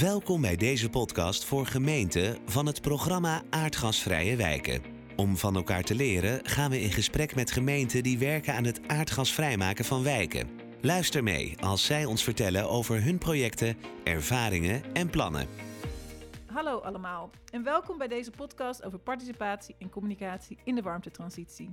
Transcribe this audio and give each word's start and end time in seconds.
Welkom 0.00 0.40
bij 0.40 0.56
deze 0.56 0.90
podcast 0.90 1.44
voor 1.44 1.66
gemeenten 1.66 2.38
van 2.46 2.66
het 2.66 2.80
programma 2.80 3.42
Aardgasvrije 3.50 4.36
Wijken. 4.36 4.82
Om 5.16 5.36
van 5.36 5.56
elkaar 5.56 5.82
te 5.82 5.94
leren 5.94 6.46
gaan 6.46 6.70
we 6.70 6.80
in 6.80 6.90
gesprek 6.90 7.34
met 7.34 7.50
gemeenten 7.50 8.02
die 8.02 8.18
werken 8.18 8.54
aan 8.54 8.64
het 8.64 8.88
aardgasvrijmaken 8.88 9.84
van 9.84 10.02
wijken. 10.02 10.48
Luister 10.80 11.22
mee 11.22 11.56
als 11.60 11.84
zij 11.84 12.04
ons 12.04 12.24
vertellen 12.24 12.68
over 12.68 13.04
hun 13.04 13.18
projecten, 13.18 13.76
ervaringen 14.04 14.94
en 14.94 15.10
plannen. 15.10 15.46
Hallo 16.46 16.78
allemaal 16.78 17.30
en 17.50 17.62
welkom 17.62 17.98
bij 17.98 18.08
deze 18.08 18.30
podcast 18.30 18.84
over 18.84 18.98
participatie 18.98 19.74
en 19.78 19.90
communicatie 19.90 20.58
in 20.64 20.74
de 20.74 20.82
warmtetransitie. 20.82 21.70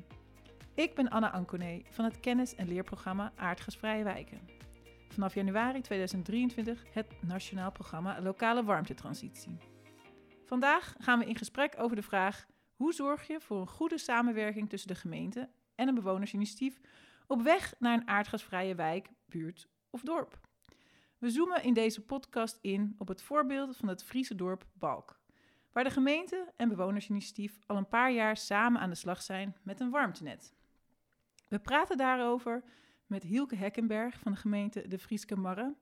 Ik 0.76 0.96
ben 0.96 1.10
Anna 1.10 1.32
Anconé 1.32 1.82
van 1.90 2.06
het 2.06 2.20
kennis- 2.20 2.56
en 2.56 2.68
leerprogramma 2.68 3.32
Aardgasvrije 3.36 4.04
Wijken 4.04 4.59
vanaf 5.14 5.34
januari 5.34 5.82
2023 5.82 6.84
het 6.94 7.14
Nationaal 7.22 7.72
Programma 7.72 8.22
Lokale 8.22 8.64
Warmtetransitie. 8.64 9.58
Vandaag 10.46 10.96
gaan 11.00 11.20
we 11.20 11.26
in 11.26 11.36
gesprek 11.36 11.76
over 11.78 11.96
de 11.96 12.02
vraag: 12.02 12.48
hoe 12.76 12.94
zorg 12.94 13.28
je 13.28 13.40
voor 13.40 13.62
een 13.62 13.68
goede 13.68 13.98
samenwerking 13.98 14.70
tussen 14.70 14.88
de 14.88 14.96
gemeente 14.96 15.50
en 15.76 15.88
een 15.88 15.96
bewonersinitiatief 15.96 16.80
op 17.28 17.42
weg 17.42 17.74
naar 17.80 17.98
een 17.98 18.08
aardgasvrije 18.08 18.76
wijk, 18.76 19.10
buurt 19.26 19.68
of 19.90 20.02
dorp? 20.02 20.40
We 21.18 21.30
zoomen 21.30 21.64
in 21.64 21.74
deze 21.74 22.02
podcast 22.02 22.58
in 22.62 22.96
op 22.98 23.08
het 23.08 23.22
voorbeeld 23.22 23.78
van 23.78 23.88
het 23.88 24.04
Friese 24.04 24.36
dorp 24.36 24.66
Balk, 24.74 25.20
waar 25.72 25.84
de 25.84 25.90
gemeente 25.90 26.54
en 26.56 26.70
bewonersinitiatief 26.70 27.60
al 27.66 27.78
een 27.78 27.90
paar 27.90 28.12
jaar 28.12 28.38
samen 28.38 28.82
aan 28.82 28.90
de 28.90 28.96
slag 28.96 29.22
zijn 29.22 29.56
met 29.64 29.80
een 29.80 29.90
warmtenet. 29.90 30.54
We 31.48 31.60
praten 31.60 31.98
daarover 31.98 32.64
met 33.10 33.24
Hielke 33.24 33.56
Hekkenberg 33.56 34.20
van 34.20 34.32
de 34.32 34.38
gemeente 34.38 34.88
De 34.88 35.00
Frieske 35.00 35.36
Marre 35.36 35.76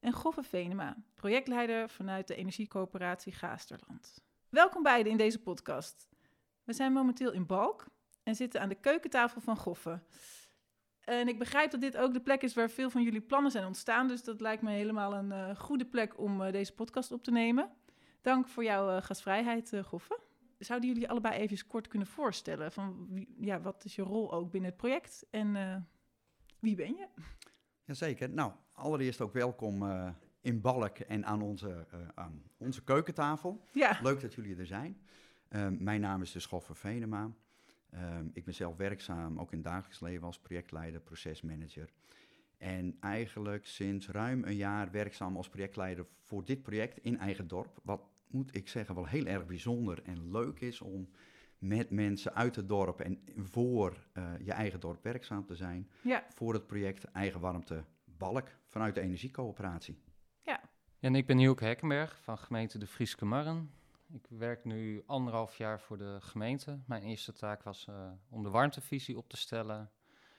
en 0.00 0.12
Goffe 0.12 0.42
Venema, 0.42 0.96
projectleider 1.14 1.88
vanuit 1.88 2.26
de 2.26 2.34
energiecoöperatie 2.34 3.32
Gaasterland. 3.32 4.24
Welkom 4.48 4.82
beiden 4.82 5.12
in 5.12 5.18
deze 5.18 5.38
podcast. 5.38 6.08
We 6.64 6.72
zijn 6.72 6.92
momenteel 6.92 7.32
in 7.32 7.46
Balk 7.46 7.86
en 8.22 8.34
zitten 8.34 8.60
aan 8.60 8.68
de 8.68 8.74
keukentafel 8.74 9.40
van 9.40 9.56
Goffe. 9.56 10.00
En 11.00 11.28
ik 11.28 11.38
begrijp 11.38 11.70
dat 11.70 11.80
dit 11.80 11.96
ook 11.96 12.12
de 12.12 12.20
plek 12.20 12.42
is 12.42 12.54
waar 12.54 12.70
veel 12.70 12.90
van 12.90 13.02
jullie 13.02 13.20
plannen 13.20 13.50
zijn 13.50 13.66
ontstaan, 13.66 14.08
dus 14.08 14.24
dat 14.24 14.40
lijkt 14.40 14.62
me 14.62 14.70
helemaal 14.70 15.14
een 15.14 15.30
uh, 15.30 15.56
goede 15.56 15.86
plek 15.86 16.18
om 16.18 16.40
uh, 16.40 16.52
deze 16.52 16.74
podcast 16.74 17.12
op 17.12 17.22
te 17.22 17.30
nemen. 17.30 17.70
Dank 18.20 18.48
voor 18.48 18.64
jouw 18.64 18.96
uh, 18.96 19.02
gastvrijheid, 19.02 19.72
Goffe. 19.84 20.20
Zouden 20.58 20.88
jullie 20.88 21.08
allebei 21.08 21.34
even 21.34 21.66
kort 21.66 21.88
kunnen 21.88 22.08
voorstellen 22.08 22.72
van 22.72 23.08
ja, 23.40 23.60
wat 23.60 23.84
is 23.84 23.94
je 23.94 24.02
rol 24.02 24.32
ook 24.32 24.50
binnen 24.50 24.70
het 24.70 24.78
project 24.78 25.26
en 25.30 25.56
wie 26.60 26.74
ben 26.76 26.96
je? 26.96 27.06
Jazeker. 27.84 28.30
Nou, 28.30 28.52
allereerst 28.72 29.20
ook 29.20 29.32
welkom 29.32 29.82
uh, 29.82 30.08
in 30.40 30.60
Balk 30.60 30.98
en 30.98 31.26
aan 31.26 31.42
onze, 31.42 31.86
uh, 31.94 32.08
aan 32.14 32.42
onze 32.56 32.84
keukentafel. 32.84 33.64
Ja. 33.72 33.98
Leuk 34.02 34.20
dat 34.20 34.34
jullie 34.34 34.56
er 34.56 34.66
zijn. 34.66 35.00
Uh, 35.48 35.68
mijn 35.68 36.00
naam 36.00 36.22
is 36.22 36.32
de 36.32 36.40
Schoffer 36.40 36.76
Venema. 36.76 37.30
Ehm, 37.90 38.26
ik 38.32 38.44
ben 38.44 38.54
zelf 38.54 38.76
werkzaam, 38.76 39.40
ook 39.40 39.50
in 39.52 39.58
het 39.58 39.66
dagelijks 39.66 40.00
leven, 40.00 40.26
als 40.26 40.38
projectleider, 40.38 41.00
procesmanager. 41.00 41.90
En 42.58 42.96
eigenlijk 43.00 43.66
sinds 43.66 44.08
ruim 44.08 44.44
een 44.44 44.56
jaar 44.56 44.90
werkzaam 44.90 45.36
als 45.36 45.48
projectleider 45.48 46.06
voor 46.22 46.44
dit 46.44 46.62
project 46.62 46.98
in 46.98 47.18
eigen 47.18 47.48
dorp. 47.48 47.80
Wat 47.82 48.02
moet 48.26 48.56
ik 48.56 48.68
zeggen, 48.68 48.94
wel 48.94 49.06
heel 49.06 49.26
erg 49.26 49.46
bijzonder 49.46 50.02
en 50.02 50.30
leuk 50.30 50.60
is 50.60 50.80
om 50.80 51.08
met 51.60 51.90
mensen 51.90 52.34
uit 52.34 52.56
het 52.56 52.68
dorp 52.68 53.00
en 53.00 53.20
voor 53.36 53.96
uh, 54.14 54.32
je 54.44 54.52
eigen 54.52 54.80
dorp 54.80 55.02
werkzaam 55.02 55.46
te 55.46 55.54
zijn. 55.54 55.90
Ja. 56.02 56.24
Voor 56.28 56.54
het 56.54 56.66
project 56.66 57.04
Eigen 57.04 57.40
Warmte 57.40 57.84
Balk 58.04 58.48
vanuit 58.66 58.94
de 58.94 59.00
Energiecoöperatie. 59.00 60.02
Ja. 60.42 60.60
En 61.00 61.14
ik 61.14 61.26
ben 61.26 61.38
Hielke 61.38 61.64
Hekkenberg 61.64 62.18
van 62.22 62.38
gemeente 62.38 62.78
De 62.78 62.86
Frieske 62.86 63.24
Marren. 63.24 63.70
Ik 64.12 64.26
werk 64.28 64.64
nu 64.64 65.02
anderhalf 65.06 65.56
jaar 65.56 65.80
voor 65.80 65.98
de 65.98 66.16
gemeente. 66.20 66.78
Mijn 66.86 67.02
eerste 67.02 67.32
taak 67.32 67.62
was 67.62 67.86
uh, 67.90 68.10
om 68.28 68.42
de 68.42 68.50
warmtevisie 68.50 69.16
op 69.16 69.28
te 69.28 69.36
stellen. 69.36 69.90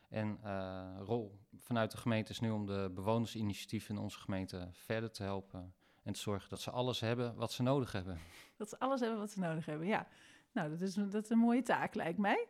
En 0.10 0.40
uh, 0.46 0.98
rol 1.00 1.40
vanuit 1.56 1.92
de 1.92 1.98
gemeente 1.98 2.32
is 2.32 2.40
nu 2.40 2.50
om 2.50 2.66
de 2.66 2.92
bewonersinitiatieven 2.94 3.96
in 3.96 4.02
onze 4.02 4.20
gemeente 4.20 4.70
verder 4.72 5.12
te 5.12 5.24
helpen. 5.24 5.74
En 6.04 6.14
te 6.14 6.20
zorgen 6.20 6.50
dat 6.50 6.62
ze 6.62 6.72
alles 6.72 7.00
hebben 7.00 7.36
wat 7.36 7.52
ze 7.52 7.64
nodig 7.64 7.92
hebben. 7.92 8.18
Dat 8.58 8.70
ze 8.70 8.80
alles 8.80 9.00
hebben 9.00 9.20
wat 9.20 9.32
ze 9.32 9.40
nodig 9.40 9.66
hebben, 9.66 9.88
ja. 9.88 10.08
Nou, 10.54 10.70
dat 10.70 10.82
is, 10.82 10.94
dat 10.94 11.24
is 11.24 11.30
een 11.30 11.38
mooie 11.38 11.62
taak, 11.62 11.96
lijkt 11.96 12.18
mij. 12.18 12.48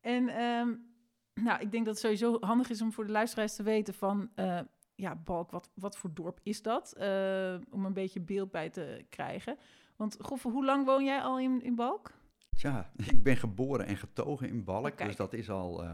En 0.00 0.42
um, 0.42 0.94
nou, 1.34 1.60
ik 1.60 1.70
denk 1.70 1.84
dat 1.84 1.94
het 1.94 2.02
sowieso 2.02 2.36
handig 2.40 2.70
is 2.70 2.82
om 2.82 2.92
voor 2.92 3.06
de 3.06 3.12
luisteraars 3.12 3.56
te 3.56 3.62
weten 3.62 3.94
van... 3.94 4.30
Uh, 4.36 4.60
ja, 4.94 5.16
Balk, 5.16 5.50
wat, 5.50 5.70
wat 5.74 5.96
voor 5.96 6.14
dorp 6.14 6.40
is 6.42 6.62
dat? 6.62 6.94
Uh, 6.98 7.54
om 7.70 7.84
een 7.84 7.92
beetje 7.92 8.20
beeld 8.20 8.50
bij 8.50 8.70
te 8.70 9.06
krijgen. 9.08 9.58
Want 9.96 10.16
Goffe, 10.20 10.48
hoe 10.48 10.64
lang 10.64 10.84
woon 10.84 11.04
jij 11.04 11.20
al 11.20 11.38
in, 11.40 11.62
in 11.62 11.74
Balk? 11.74 12.12
Tja, 12.54 12.90
ik 13.12 13.22
ben 13.22 13.36
geboren 13.36 13.86
en 13.86 13.96
getogen 13.96 14.48
in 14.48 14.64
Balk. 14.64 15.00
Oh, 15.00 15.06
dus 15.06 15.16
dat 15.16 15.32
is 15.32 15.50
al 15.50 15.84
uh, 15.84 15.92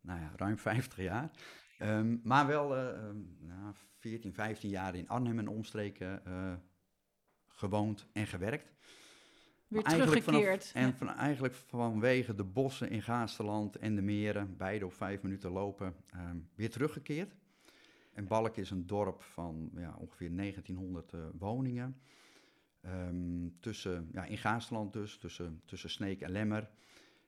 nou 0.00 0.20
ja, 0.20 0.32
ruim 0.36 0.58
50 0.58 0.98
jaar. 0.98 1.30
Um, 1.78 2.20
maar 2.24 2.46
wel 2.46 2.68
nou, 3.38 3.74
14, 3.98 4.34
15 4.34 4.70
jaar 4.70 4.94
in 4.94 5.08
Arnhem 5.08 5.38
en 5.38 5.48
omstreken 5.48 6.22
gewoond 7.48 8.06
en 8.12 8.26
gewerkt. 8.26 8.72
Weer 9.70 9.82
teruggekeerd. 9.82 10.66
Vanaf, 10.66 10.86
en 10.86 10.96
van, 10.96 11.08
eigenlijk 11.08 11.54
vanwege 11.54 12.34
de 12.34 12.44
bossen 12.44 12.90
in 12.90 13.02
Gaasterland 13.02 13.76
en 13.76 13.94
de 13.94 14.02
meren, 14.02 14.56
beide 14.56 14.84
op 14.84 14.92
vijf 14.92 15.22
minuten 15.22 15.50
lopen, 15.50 15.94
um, 16.14 16.48
weer 16.54 16.70
teruggekeerd. 16.70 17.34
En 18.12 18.26
Balk 18.26 18.56
is 18.56 18.70
een 18.70 18.86
dorp 18.86 19.22
van 19.22 19.70
ja, 19.74 19.96
ongeveer 19.98 20.36
1900 20.36 21.12
uh, 21.12 21.20
woningen. 21.38 22.00
Um, 22.86 23.56
tussen, 23.60 24.08
ja, 24.12 24.24
in 24.24 24.38
Gaasterland 24.38 24.92
dus, 24.92 25.18
tussen, 25.18 25.62
tussen 25.64 25.90
Sneek 25.90 26.20
en 26.20 26.30
Lemmer. 26.30 26.70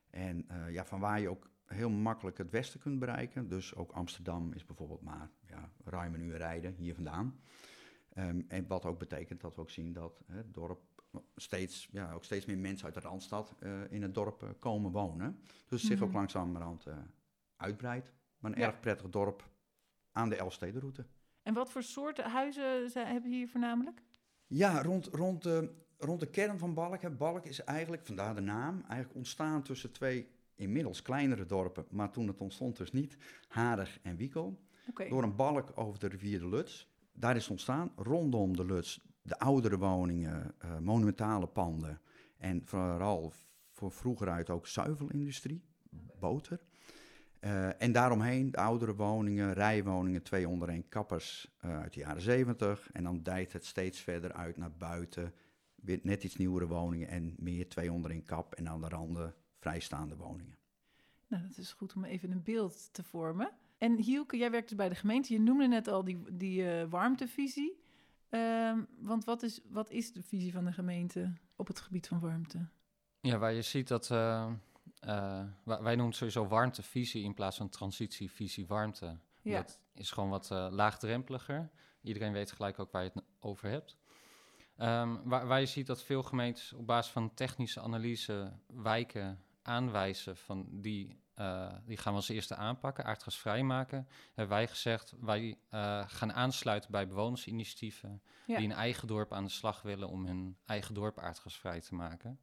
En 0.09 0.45
uh, 0.51 0.71
ja, 0.71 0.85
van 0.85 0.99
waar 0.99 1.19
je 1.19 1.29
ook 1.29 1.49
heel 1.65 1.89
makkelijk 1.89 2.37
het 2.37 2.49
westen 2.49 2.79
kunt 2.79 2.99
bereiken. 2.99 3.47
Dus 3.47 3.75
ook 3.75 3.91
Amsterdam 3.91 4.53
is 4.53 4.65
bijvoorbeeld 4.65 5.01
maar 5.01 5.29
ja, 5.47 5.71
ruim 5.83 6.13
een 6.13 6.21
uur 6.21 6.37
rijden 6.37 6.75
hier 6.75 6.95
vandaan. 6.95 7.39
Um, 8.17 8.45
en 8.47 8.67
wat 8.67 8.85
ook 8.85 8.99
betekent 8.99 9.41
dat 9.41 9.55
we 9.55 9.61
ook 9.61 9.69
zien 9.69 9.93
dat 9.93 10.21
hè, 10.27 10.37
het 10.37 10.53
dorp 10.53 10.92
steeds, 11.35 11.87
ja, 11.91 12.11
ook 12.13 12.23
steeds 12.23 12.45
meer 12.45 12.57
mensen 12.57 12.85
uit 12.85 12.93
de 12.93 12.99
Randstad 12.99 13.55
uh, 13.59 13.71
in 13.89 14.01
het 14.01 14.13
dorp 14.13 14.43
uh, 14.43 14.49
komen 14.59 14.91
wonen. 14.91 15.39
Dus 15.47 15.81
het 15.81 15.89
zich 15.91 15.95
Mhm. 15.99 16.03
ook 16.07 16.13
langzamerhand 16.13 16.85
uh, 16.87 16.97
uitbreidt. 17.55 18.13
Maar 18.39 18.51
een 18.51 18.59
Ja. 18.59 18.67
erg 18.67 18.79
prettig 18.79 19.09
dorp 19.09 19.49
aan 20.11 20.29
de 20.29 20.35
Elfstedenroute. 20.35 21.05
En 21.43 21.53
wat 21.53 21.71
voor 21.71 21.83
soorten 21.83 22.29
huizen 22.29 22.89
zijn, 22.89 23.07
hebben 23.07 23.31
hier 23.31 23.47
voornamelijk? 23.49 24.01
Ja, 24.47 24.81
rond, 24.81 25.05
rond, 25.07 25.43
de, 25.43 25.73
rond 25.97 26.19
de 26.19 26.29
kern 26.29 26.59
van 26.59 26.73
Balk. 26.73 27.01
Hè. 27.01 27.09
Balk 27.09 27.45
is 27.45 27.63
eigenlijk, 27.63 28.05
vandaar 28.05 28.35
de 28.35 28.41
naam, 28.41 28.81
eigenlijk 28.87 29.15
ontstaan 29.15 29.63
tussen 29.63 29.91
twee 29.91 30.27
inmiddels 30.55 31.01
kleinere 31.01 31.45
dorpen. 31.45 31.85
Maar 31.89 32.11
toen 32.11 32.27
het 32.27 32.41
ontstond 32.41 32.77
dus 32.77 32.91
niet, 32.91 33.17
Harig 33.47 33.99
en 34.01 34.15
Wiekel. 34.15 34.59
Door 35.09 35.23
een 35.23 35.35
balk 35.35 35.71
over 35.75 35.99
de 35.99 36.07
rivier 36.07 36.39
de 36.39 36.47
Luts. 36.47 36.91
Daar 37.13 37.35
is 37.35 37.47
ontstaan, 37.47 37.91
rondom 37.95 38.55
de 38.55 38.65
Luts, 38.65 39.01
de 39.23 39.39
oudere 39.39 39.77
woningen, 39.77 40.55
uh, 40.65 40.77
monumentale 40.77 41.47
panden. 41.47 42.01
En 42.37 42.61
vooral 42.65 43.33
voor 43.71 43.91
vroeger 43.91 44.29
uit 44.29 44.49
ook 44.49 44.67
zuivelindustrie, 44.67 45.63
boter. 46.19 46.61
Uh, 47.39 47.81
en 47.81 47.91
daaromheen 47.91 48.51
de 48.51 48.57
oudere 48.57 48.95
woningen, 48.95 49.53
rijwoningen, 49.53 50.23
twee 50.23 50.47
onder 50.47 50.69
één 50.69 50.89
kappers 50.89 51.55
uh, 51.65 51.79
uit 51.79 51.93
de 51.93 51.99
jaren 51.99 52.21
zeventig. 52.21 52.91
En 52.91 53.03
dan 53.03 53.23
dijt 53.23 53.53
het 53.53 53.65
steeds 53.65 53.99
verder 53.99 54.33
uit 54.33 54.57
naar 54.57 54.71
buiten. 54.71 55.33
Weer 55.75 55.99
net 56.03 56.23
iets 56.23 56.35
nieuwere 56.35 56.67
woningen 56.67 57.07
en 57.07 57.35
meer 57.37 57.69
twee 57.69 57.91
onder 57.91 58.11
één 58.11 58.23
kap. 58.23 58.53
En 58.53 58.69
aan 58.69 58.81
de 58.81 58.87
randen 58.87 59.35
vrijstaande 59.59 60.15
woningen. 60.15 60.57
Nou, 61.27 61.47
dat 61.47 61.57
is 61.57 61.73
goed 61.73 61.95
om 61.95 62.03
even 62.03 62.31
een 62.31 62.43
beeld 62.43 62.93
te 62.93 63.03
vormen. 63.03 63.51
En 63.77 63.97
Hielke, 63.97 64.37
jij 64.37 64.51
werkt 64.51 64.67
dus 64.67 64.77
bij 64.77 64.89
de 64.89 64.95
gemeente. 64.95 65.33
Je 65.33 65.39
noemde 65.39 65.67
net 65.67 65.87
al 65.87 66.03
die, 66.03 66.35
die 66.35 66.61
uh, 66.61 66.83
warmtevisie. 66.89 67.82
Um, 68.35 68.87
want 68.99 69.25
wat 69.25 69.43
is, 69.43 69.59
wat 69.69 69.89
is 69.89 70.13
de 70.13 70.23
visie 70.23 70.51
van 70.51 70.65
de 70.65 70.71
gemeente 70.71 71.33
op 71.55 71.67
het 71.67 71.79
gebied 71.79 72.07
van 72.07 72.19
warmte? 72.19 72.67
Ja, 73.21 73.37
waar 73.37 73.53
je 73.53 73.61
ziet 73.61 73.87
dat... 73.87 74.09
Uh, 74.09 74.51
uh, 75.07 75.43
wij 75.63 75.77
noemen 75.81 76.05
het 76.05 76.15
sowieso 76.15 76.47
warmtevisie 76.47 77.23
in 77.23 77.33
plaats 77.33 77.57
van 77.57 77.69
transitievisie 77.69 78.67
warmte. 78.67 79.17
Ja. 79.41 79.61
Dat 79.61 79.79
is 79.93 80.11
gewoon 80.11 80.29
wat 80.29 80.49
uh, 80.51 80.67
laagdrempeliger. 80.71 81.69
Iedereen 82.01 82.33
weet 82.33 82.51
gelijk 82.51 82.79
ook 82.79 82.91
waar 82.91 83.03
je 83.03 83.11
het 83.13 83.23
over 83.39 83.69
hebt. 83.69 83.97
Um, 84.77 85.23
waar, 85.23 85.47
waar 85.47 85.59
je 85.59 85.65
ziet 85.65 85.87
dat 85.87 86.03
veel 86.03 86.23
gemeentes 86.23 86.73
op 86.73 86.87
basis 86.87 87.11
van 87.11 87.33
technische 87.33 87.81
analyse 87.81 88.51
wijken 88.67 89.43
aanwijzen 89.61 90.37
van 90.37 90.67
die 90.71 91.22
uh, 91.39 91.73
die 91.85 91.97
gaan 91.97 92.11
we 92.13 92.17
als 92.19 92.29
eerste 92.29 92.55
aanpakken, 92.55 93.05
aardgasvrij 93.05 93.63
maken. 93.63 94.07
Hebben 94.33 94.55
wij 94.55 94.67
gezegd, 94.67 95.13
wij 95.19 95.57
uh, 95.73 96.03
gaan 96.07 96.33
aansluiten 96.33 96.91
bij 96.91 97.07
bewonersinitiatieven 97.07 98.21
Ja. 98.45 98.57
die 98.57 98.65
een 98.65 98.75
eigen 98.75 99.07
dorp 99.07 99.33
aan 99.33 99.43
de 99.43 99.49
slag 99.49 99.81
willen 99.81 100.09
om 100.09 100.25
hun 100.25 100.57
eigen 100.65 100.93
dorp 100.93 101.19
aardgasvrij 101.19 101.81
te 101.81 101.95
maken. 101.95 102.39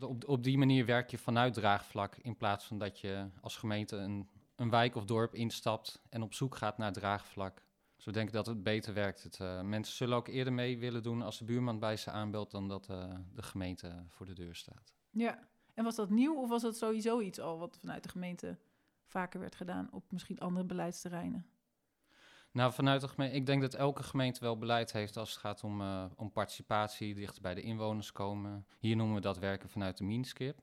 Op, 0.00 0.28
op 0.28 0.42
die 0.42 0.58
manier 0.58 0.86
werk 0.86 1.10
je 1.10 1.18
vanuit 1.18 1.54
draagvlak 1.54 2.16
in 2.16 2.36
plaats 2.36 2.64
van 2.64 2.78
dat 2.78 3.00
je 3.00 3.28
als 3.40 3.56
gemeente 3.56 3.96
een, 3.96 4.28
een 4.56 4.70
wijk 4.70 4.94
of 4.94 5.04
dorp 5.04 5.34
instapt 5.34 6.02
en 6.08 6.22
op 6.22 6.34
zoek 6.34 6.56
gaat 6.56 6.78
naar 6.78 6.92
draagvlak. 6.92 7.64
Dus 7.96 8.04
we 8.04 8.12
denken 8.12 8.34
dat 8.34 8.46
het 8.46 8.62
beter 8.62 8.94
werkt. 8.94 9.22
Het, 9.22 9.38
uh, 9.38 9.60
mensen 9.60 9.94
zullen 9.96 10.16
ook 10.16 10.28
eerder 10.28 10.52
mee 10.52 10.78
willen 10.78 11.02
doen 11.02 11.22
als 11.22 11.38
de 11.38 11.44
buurman 11.44 11.78
bij 11.78 11.96
ze 11.96 12.10
aanbelt 12.10 12.50
dan 12.50 12.68
dat 12.68 12.84
de 13.32 13.42
gemeente 13.42 14.04
voor 14.08 14.26
de 14.26 14.34
deur 14.34 14.54
staat. 14.54 14.92
Ja, 15.10 15.48
en 15.76 15.84
was 15.84 15.94
dat 15.94 16.10
nieuw 16.10 16.34
of 16.34 16.48
was 16.48 16.62
dat 16.62 16.76
sowieso 16.76 17.20
iets 17.20 17.40
al 17.40 17.58
wat 17.58 17.76
vanuit 17.80 18.02
de 18.02 18.08
gemeente 18.08 18.58
vaker 19.04 19.40
werd 19.40 19.54
gedaan 19.54 19.88
op 19.92 20.04
misschien 20.10 20.38
andere 20.38 20.66
beleidsterreinen? 20.66 21.46
Nou, 22.50 22.72
vanuit 22.72 23.00
de 23.00 23.08
gemeente, 23.08 23.36
ik 23.36 23.46
denk 23.46 23.62
dat 23.62 23.74
elke 23.74 24.02
gemeente 24.02 24.40
wel 24.40 24.58
beleid 24.58 24.92
heeft 24.92 25.16
als 25.16 25.30
het 25.30 25.38
gaat 25.38 25.64
om, 25.64 25.80
uh, 25.80 26.04
om 26.16 26.32
participatie, 26.32 27.14
dichter 27.14 27.42
bij 27.42 27.54
de 27.54 27.62
inwoners 27.62 28.12
komen. 28.12 28.66
Hier 28.78 28.96
noemen 28.96 29.14
we 29.14 29.20
dat 29.20 29.38
werken 29.38 29.68
vanuit 29.68 29.98
de 29.98 30.04
meanskip. 30.04 30.58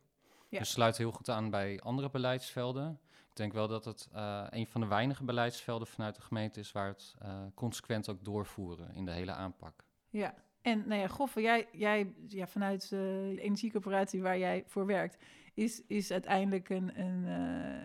Ja. 0.49 0.59
Dus 0.59 0.71
sluit 0.71 0.97
heel 0.97 1.11
goed 1.11 1.29
aan 1.29 1.49
bij 1.49 1.79
andere 1.79 2.09
beleidsvelden. 2.09 2.99
Ik 3.29 3.35
denk 3.35 3.53
wel 3.53 3.67
dat 3.67 3.85
het 3.85 4.09
uh, 4.13 4.45
een 4.49 4.67
van 4.67 4.81
de 4.81 4.87
weinige 4.87 5.23
beleidsvelden 5.23 5.87
vanuit 5.87 6.15
de 6.15 6.21
gemeente 6.21 6.59
is 6.59 6.71
waar 6.71 6.87
het 6.87 7.15
uh, 7.21 7.43
consequent 7.55 8.09
ook 8.09 8.23
doorvoeren 8.23 8.93
in 8.93 9.05
de 9.05 9.11
hele 9.11 9.31
aanpak. 9.31 9.83
Ja, 10.09 10.33
en 10.63 10.83
nou 10.87 11.01
ja, 11.01 11.07
Goffe, 11.07 11.41
jij, 11.41 11.67
jij 11.71 12.13
ja, 12.27 12.47
vanuit 12.47 12.89
de 12.89 13.35
energiecoöperatie 13.39 14.21
waar 14.21 14.37
jij 14.37 14.63
voor 14.67 14.85
werkt, 14.85 15.17
is, 15.53 15.81
is 15.87 16.11
uiteindelijk 16.11 16.69
een, 16.69 16.99
een, 16.99 17.25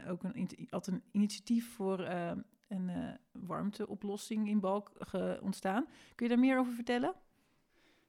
uh, 0.04 0.10
ook 0.10 0.22
een, 0.22 0.48
een 0.70 1.02
initiatief 1.10 1.74
voor 1.74 2.00
een 2.68 2.88
uh, 2.88 3.08
warmteoplossing 3.32 4.48
in 4.48 4.60
Balk 4.60 4.92
ontstaan. 5.42 5.86
Kun 6.14 6.26
je 6.26 6.32
daar 6.32 6.42
meer 6.42 6.58
over 6.58 6.72
vertellen? 6.72 7.14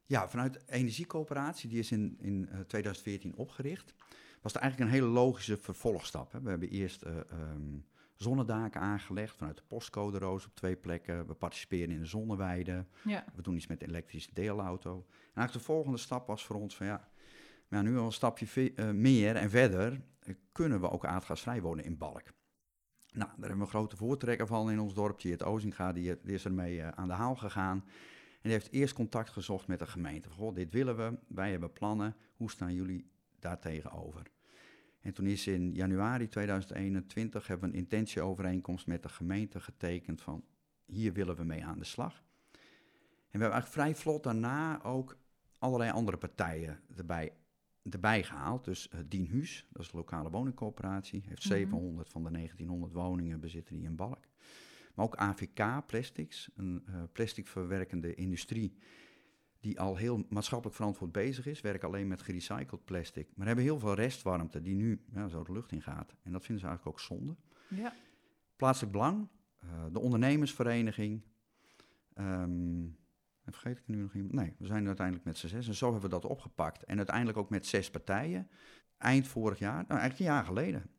Ja, 0.05 0.29
vanuit 0.29 0.59
Energiecoöperatie, 0.67 1.69
die 1.69 1.79
is 1.79 1.91
in, 1.91 2.17
in 2.19 2.49
uh, 2.51 2.59
2014 2.59 3.35
opgericht, 3.35 3.93
was 4.41 4.53
het 4.53 4.61
eigenlijk 4.61 4.91
een 4.91 4.97
hele 4.99 5.11
logische 5.11 5.57
vervolgstap. 5.57 6.31
Hè. 6.31 6.41
We 6.41 6.49
hebben 6.49 6.69
eerst 6.69 7.05
um, 7.05 7.85
zonnedaken 8.19 8.81
aangelegd 8.81 9.35
vanuit 9.35 9.57
de 9.57 9.63
postcode 9.67 10.17
roos 10.17 10.45
op 10.45 10.55
twee 10.55 10.75
plekken. 10.75 11.27
We 11.27 11.33
participeren 11.33 11.89
in 11.89 11.99
de 11.99 12.05
zonneweide. 12.05 12.85
Ja. 13.03 13.25
We 13.35 13.41
doen 13.41 13.55
iets 13.55 13.67
met 13.67 13.81
een 13.81 13.87
elektrische 13.87 14.33
deelauto. 14.33 14.91
En 14.91 15.35
eigenlijk 15.35 15.53
de 15.53 15.73
volgende 15.73 15.97
stap 15.97 16.27
was 16.27 16.45
voor 16.45 16.55
ons 16.55 16.75
van 16.75 16.85
ja, 16.85 17.09
maar 17.67 17.83
nu 17.83 17.97
al 17.97 18.05
een 18.05 18.11
stapje 18.11 18.73
uh, 18.75 18.89
meer 18.89 19.35
en 19.35 19.49
verder 19.49 20.01
kunnen 20.51 20.81
we 20.81 20.89
ook 20.89 21.05
aardgasvrij 21.05 21.61
wonen 21.61 21.83
in 21.83 21.97
Balk. 21.97 22.23
Nou, 23.11 23.29
daar 23.29 23.39
hebben 23.39 23.57
we 23.57 23.63
een 23.63 23.67
grote 23.67 23.95
voortrekker 23.95 24.47
van 24.47 24.71
in 24.71 24.79
ons 24.79 24.93
dorpje, 24.93 25.31
het 25.31 25.43
Ozinga, 25.43 25.91
die, 25.91 26.21
die 26.21 26.33
is 26.33 26.45
ermee 26.45 26.77
uh, 26.77 26.87
aan 26.87 27.07
de 27.07 27.13
haal 27.13 27.35
gegaan. 27.35 27.83
En 28.31 28.49
die 28.49 28.51
heeft 28.51 28.71
eerst 28.71 28.93
contact 28.93 29.29
gezocht 29.29 29.67
met 29.67 29.79
de 29.79 29.87
gemeente. 29.87 30.29
Goh, 30.29 30.55
dit 30.55 30.71
willen 30.71 30.97
we, 30.97 31.19
wij 31.27 31.51
hebben 31.51 31.73
plannen, 31.73 32.15
hoe 32.35 32.51
staan 32.51 32.73
jullie 32.73 33.11
daar 33.39 33.59
tegenover? 33.59 34.31
En 35.01 35.13
toen 35.13 35.25
is 35.25 35.47
in 35.47 35.73
januari 35.73 36.27
2021 36.27 37.47
hebben 37.47 37.69
we 37.69 37.75
een 37.75 37.81
intentieovereenkomst 37.81 38.87
met 38.87 39.03
de 39.03 39.09
gemeente 39.09 39.59
getekend 39.59 40.21
van 40.21 40.43
hier 40.85 41.13
willen 41.13 41.35
we 41.35 41.43
mee 41.43 41.65
aan 41.65 41.79
de 41.79 41.85
slag. 41.85 42.13
En 42.13 43.39
we 43.39 43.45
hebben 43.45 43.51
eigenlijk 43.51 43.81
vrij 43.81 43.95
vlot 43.95 44.23
daarna 44.23 44.83
ook 44.83 45.17
allerlei 45.57 45.91
andere 45.91 46.17
partijen 46.17 46.79
erbij 46.95 47.33
erbij 47.91 48.23
gehaald. 48.23 48.65
Dus 48.65 48.89
uh, 48.93 48.99
dat 49.69 49.81
is 49.81 49.89
de 49.89 49.97
lokale 49.97 50.29
woningcorporatie, 50.29 51.23
heeft 51.27 51.45
mm 51.45 51.51
-hmm. 51.51 51.59
700 51.59 52.09
van 52.09 52.23
de 52.23 52.31
1900 52.31 52.93
woningen 52.93 53.39
bezitten 53.39 53.75
die 53.75 53.85
in 53.85 53.95
Balk. 53.95 54.25
Maar 54.93 55.05
ook 55.05 55.15
AVK 55.15 55.85
Plastics, 55.85 56.49
een 56.55 56.83
uh, 56.89 56.95
plastic 57.11 57.47
verwerkende 57.47 58.15
industrie 58.15 58.73
die 59.59 59.79
al 59.79 59.95
heel 59.95 60.25
maatschappelijk 60.29 60.75
verantwoord 60.75 61.11
bezig 61.11 61.45
is, 61.45 61.61
werken 61.61 61.87
alleen 61.87 62.07
met 62.07 62.21
gerecycled 62.21 62.85
plastic. 62.85 63.27
Maar 63.35 63.47
hebben 63.47 63.65
heel 63.65 63.79
veel 63.79 63.93
restwarmte 63.93 64.61
die 64.61 64.75
nu 64.75 65.01
ja, 65.13 65.27
zo 65.27 65.43
de 65.43 65.51
lucht 65.51 65.71
in 65.71 65.81
gaat. 65.81 66.15
En 66.23 66.31
dat 66.31 66.45
vinden 66.45 66.63
ze 66.63 66.69
eigenlijk 66.69 66.97
ook 66.97 66.99
zonde. 66.99 67.35
Ja. 67.67 67.93
Plaatselijk 68.55 68.91
Belang, 68.91 69.27
uh, 69.63 69.69
de 69.91 69.99
ondernemersvereniging, 69.99 71.23
um, 72.15 72.97
en 73.49 73.55
vergeet 73.55 73.77
ik 73.77 73.87
er 73.87 73.95
nu 73.95 74.01
nog 74.01 74.13
iemand? 74.13 74.33
Nee, 74.33 74.53
we 74.57 74.65
zijn 74.65 74.87
uiteindelijk 74.87 75.25
met 75.25 75.37
z'n 75.37 75.47
zes. 75.47 75.67
En 75.67 75.73
zo 75.73 75.91
hebben 75.91 76.09
we 76.09 76.15
dat 76.15 76.25
opgepakt. 76.25 76.83
En 76.83 76.97
uiteindelijk 76.97 77.37
ook 77.37 77.49
met 77.49 77.65
zes 77.65 77.89
partijen. 77.89 78.49
Eind 78.97 79.27
vorig 79.27 79.59
jaar, 79.59 79.85
nou 79.87 79.99
eigenlijk 79.99 80.19
een 80.19 80.35
jaar 80.35 80.45
geleden. 80.45 80.89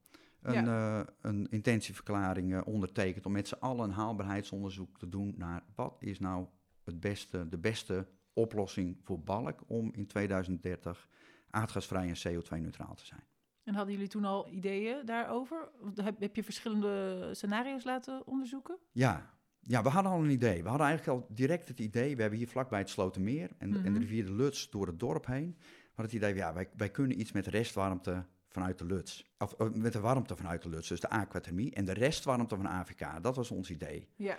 Een, 0.41 0.65
ja. 0.65 1.01
uh, 1.01 1.07
een 1.21 1.49
intentieverklaring 1.51 2.53
uh, 2.53 2.61
ondertekend 2.65 3.27
om 3.27 3.33
met 3.33 3.49
z'n 3.49 3.55
allen 3.55 3.85
een 3.85 3.95
haalbaarheidsonderzoek 3.95 4.99
te 4.99 5.09
doen 5.09 5.35
naar 5.37 5.63
wat 5.75 5.97
is 5.99 6.19
nou 6.19 6.47
het 6.85 7.01
beste, 7.01 7.49
de 7.49 7.59
beste 7.59 8.07
oplossing 8.33 8.99
voor 9.03 9.21
balk 9.21 9.61
om 9.67 9.93
in 9.93 10.07
2030 10.07 11.09
aardgasvrij 11.51 12.09
en 12.09 12.35
CO2-neutraal 12.35 12.95
te 12.95 13.07
zijn. 13.07 13.25
En 13.65 13.75
hadden 13.75 13.95
jullie 13.95 14.09
toen 14.09 14.25
al 14.25 14.49
ideeën 14.49 15.07
daarover? 15.07 15.69
Heb, 15.95 16.21
heb 16.21 16.37
je 16.37 16.45
verschillende 16.45 17.29
scenario's 17.33 17.85
laten 17.85 18.27
onderzoeken? 18.27 18.79
Ja, 18.93 19.31
ja, 19.61 19.83
we 19.83 19.89
hadden 19.89 20.13
al 20.13 20.23
een 20.23 20.31
idee. 20.31 20.63
We 20.63 20.69
hadden 20.69 20.87
eigenlijk 20.87 21.19
al 21.19 21.27
direct 21.35 21.69
het 21.69 21.81
idee. 21.81 22.15
We 22.15 22.21
hebben 22.21 22.39
hier 22.39 22.49
vlakbij 22.49 22.79
het 22.79 22.91
Slotermeer 22.91 23.51
en, 23.59 23.85
en 23.85 23.93
de 23.93 23.99
rivier 23.99 24.25
de 24.25 24.33
Luts 24.33 24.71
door 24.71 24.87
het 24.87 25.01
dorp 25.01 25.27
heen. 25.27 25.57
Hadden 25.95 26.05
het 26.05 26.13
idee, 26.13 26.35
ja, 26.35 26.53
wij, 26.53 26.69
wij 26.77 26.91
kunnen 26.91 27.21
iets 27.21 27.33
met 27.33 27.47
restwarmte 27.47 28.25
vanuit 28.49 28.79
de 28.79 28.85
Luts. 28.85 29.33
Of 29.39 29.55
uh, 29.59 29.69
met 29.73 29.93
de 29.93 30.01
warmte 30.01 30.37
vanuit 30.37 30.63
de 30.63 30.69
Luts, 30.69 30.89
dus 30.89 31.01
de 31.01 31.09
aquathermie. 31.09 31.75
En 31.75 31.85
de 31.85 31.93
restwarmte 31.93 32.57
van 32.57 32.69
AVK, 32.69 33.23
dat 33.23 33.37
was 33.37 33.51
ons 33.51 33.71
idee. 33.71 34.09
Ja. 34.17 34.39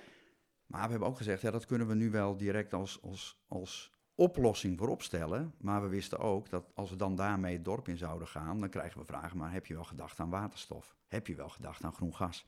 Maar 0.72 0.84
we 0.84 0.90
hebben 0.90 1.08
ook 1.08 1.18
gezegd, 1.18 1.42
ja, 1.42 1.52
dat 1.52 1.66
kunnen 1.66 1.88
we 1.88 1.94
nu 1.94 2.10
wel 2.10 2.38
direct 2.38 2.74
als, 2.74 3.02
als, 3.02 3.44
als 3.48 3.92
oplossing 4.16 4.78
voorop 4.78 5.02
stellen. 5.02 5.54
Maar 5.58 5.82
we 5.82 5.88
wisten 5.88 6.20
ook 6.20 6.50
dat 6.50 6.72
als 6.74 6.90
we 6.90 6.96
dan 6.96 7.16
daarmee 7.16 7.54
het 7.54 7.66
dorp 7.66 7.88
in 7.88 7.98
zouden 7.98 8.28
gaan, 8.28 8.60
dan 8.60 8.70
krijgen 8.70 9.00
we 9.00 9.06
vragen, 9.06 9.38
maar 9.38 9.52
heb 9.52 9.66
je 9.66 9.74
wel 9.74 9.84
gedacht 9.84 10.20
aan 10.20 10.30
waterstof? 10.30 10.96
Heb 11.08 11.28
je 11.28 11.36
wel 11.36 11.50
gedacht 11.50 11.84
aan 11.84 11.94
groen 11.94 12.16
gas? 12.16 12.46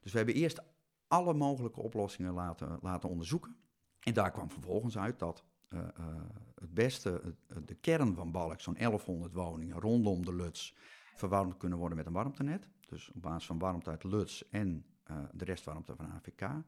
Dus 0.00 0.12
we 0.12 0.16
hebben 0.16 0.34
eerst 0.34 0.62
alle 1.08 1.34
mogelijke 1.34 1.80
oplossingen 1.80 2.32
laten, 2.32 2.78
laten 2.82 3.08
onderzoeken. 3.08 3.56
En 4.00 4.14
daar 4.14 4.30
kwam 4.30 4.50
vervolgens 4.50 4.98
uit 4.98 5.18
dat 5.18 5.44
uh, 5.68 5.80
uh, 5.80 6.06
het 6.54 6.74
beste, 6.74 7.34
de 7.64 7.74
kern 7.74 8.14
van 8.14 8.30
Balk, 8.30 8.60
zo'n 8.60 8.74
1100 8.74 9.32
woningen 9.32 9.80
rondom 9.80 10.24
de 10.24 10.34
Luts, 10.34 10.74
verwarmd 11.14 11.56
kunnen 11.56 11.78
worden 11.78 11.96
met 11.96 12.06
een 12.06 12.12
warmtenet. 12.12 12.68
Dus 12.88 13.10
op 13.14 13.22
basis 13.22 13.46
van 13.46 13.58
warmte 13.58 13.90
uit 13.90 14.04
Luts 14.04 14.48
en 14.48 14.86
de 15.32 15.44
restwarmte 15.44 15.96
van 15.96 16.06
AVK. 16.06 16.64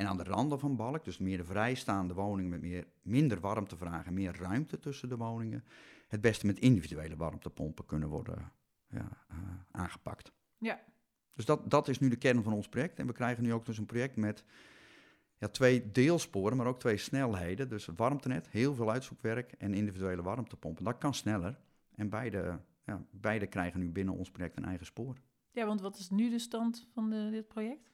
En 0.00 0.06
aan 0.06 0.16
de 0.16 0.24
randen 0.24 0.58
van 0.58 0.76
Balk, 0.76 1.04
dus 1.04 1.18
meer 1.18 1.36
de 1.36 1.44
vrijstaande 1.44 2.14
woningen 2.14 2.50
met 2.50 2.60
meer, 2.60 2.86
minder 3.02 3.40
warmtevraag 3.40 4.10
meer 4.10 4.36
ruimte 4.36 4.78
tussen 4.78 5.08
de 5.08 5.16
woningen, 5.16 5.64
het 6.08 6.20
beste 6.20 6.46
met 6.46 6.58
individuele 6.58 7.16
warmtepompen 7.16 7.86
kunnen 7.86 8.08
worden 8.08 8.52
ja, 8.90 9.08
aangepakt. 9.70 10.32
Ja, 10.58 10.80
dus 11.34 11.44
dat, 11.44 11.70
dat 11.70 11.88
is 11.88 11.98
nu 11.98 12.08
de 12.08 12.16
kern 12.16 12.42
van 12.42 12.52
ons 12.52 12.68
project. 12.68 12.98
En 12.98 13.06
we 13.06 13.12
krijgen 13.12 13.42
nu 13.42 13.52
ook 13.52 13.66
dus 13.66 13.78
een 13.78 13.86
project 13.86 14.16
met 14.16 14.44
ja, 15.38 15.48
twee 15.48 15.90
deelsporen, 15.90 16.56
maar 16.56 16.66
ook 16.66 16.80
twee 16.80 16.96
snelheden. 16.96 17.68
Dus 17.68 17.86
het 17.86 17.98
warmtenet, 17.98 18.48
heel 18.48 18.74
veel 18.74 18.90
uitzoekwerk 18.90 19.52
en 19.52 19.74
individuele 19.74 20.22
warmtepompen. 20.22 20.84
Dat 20.84 20.98
kan 20.98 21.14
sneller. 21.14 21.58
En 21.94 22.08
beide, 22.08 22.60
ja, 22.84 23.04
beide 23.10 23.46
krijgen 23.46 23.80
nu 23.80 23.90
binnen 23.90 24.14
ons 24.14 24.30
project 24.30 24.56
een 24.56 24.64
eigen 24.64 24.86
spoor. 24.86 25.16
Ja, 25.50 25.66
want 25.66 25.80
wat 25.80 25.98
is 25.98 26.10
nu 26.10 26.30
de 26.30 26.38
stand 26.38 26.88
van 26.92 27.10
de, 27.10 27.28
dit 27.30 27.48
project? 27.48 27.90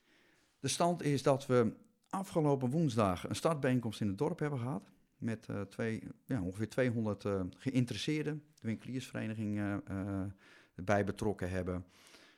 De 0.61 0.69
stand 0.69 1.03
is 1.03 1.23
dat 1.23 1.47
we 1.47 1.85
afgelopen 2.11 2.71
woensdag 2.71 3.29
een 3.29 3.37
startbijeenkomst 3.37 4.01
in 4.01 4.07
het 4.07 4.19
dorp 4.19 4.39
hebben 4.39 4.59
gehad. 4.59 4.91
Met 5.19 5.47
uh, 5.51 5.61
twee, 5.61 6.03
ja, 6.25 6.43
ongeveer 6.43 6.69
200 6.69 7.25
uh, 7.25 7.41
geïnteresseerden, 7.57 8.43
de 8.55 8.67
winkeliersvereniging 8.67 9.59
uh, 9.59 9.75
erbij 10.75 11.05
betrokken 11.05 11.51
hebben 11.51 11.85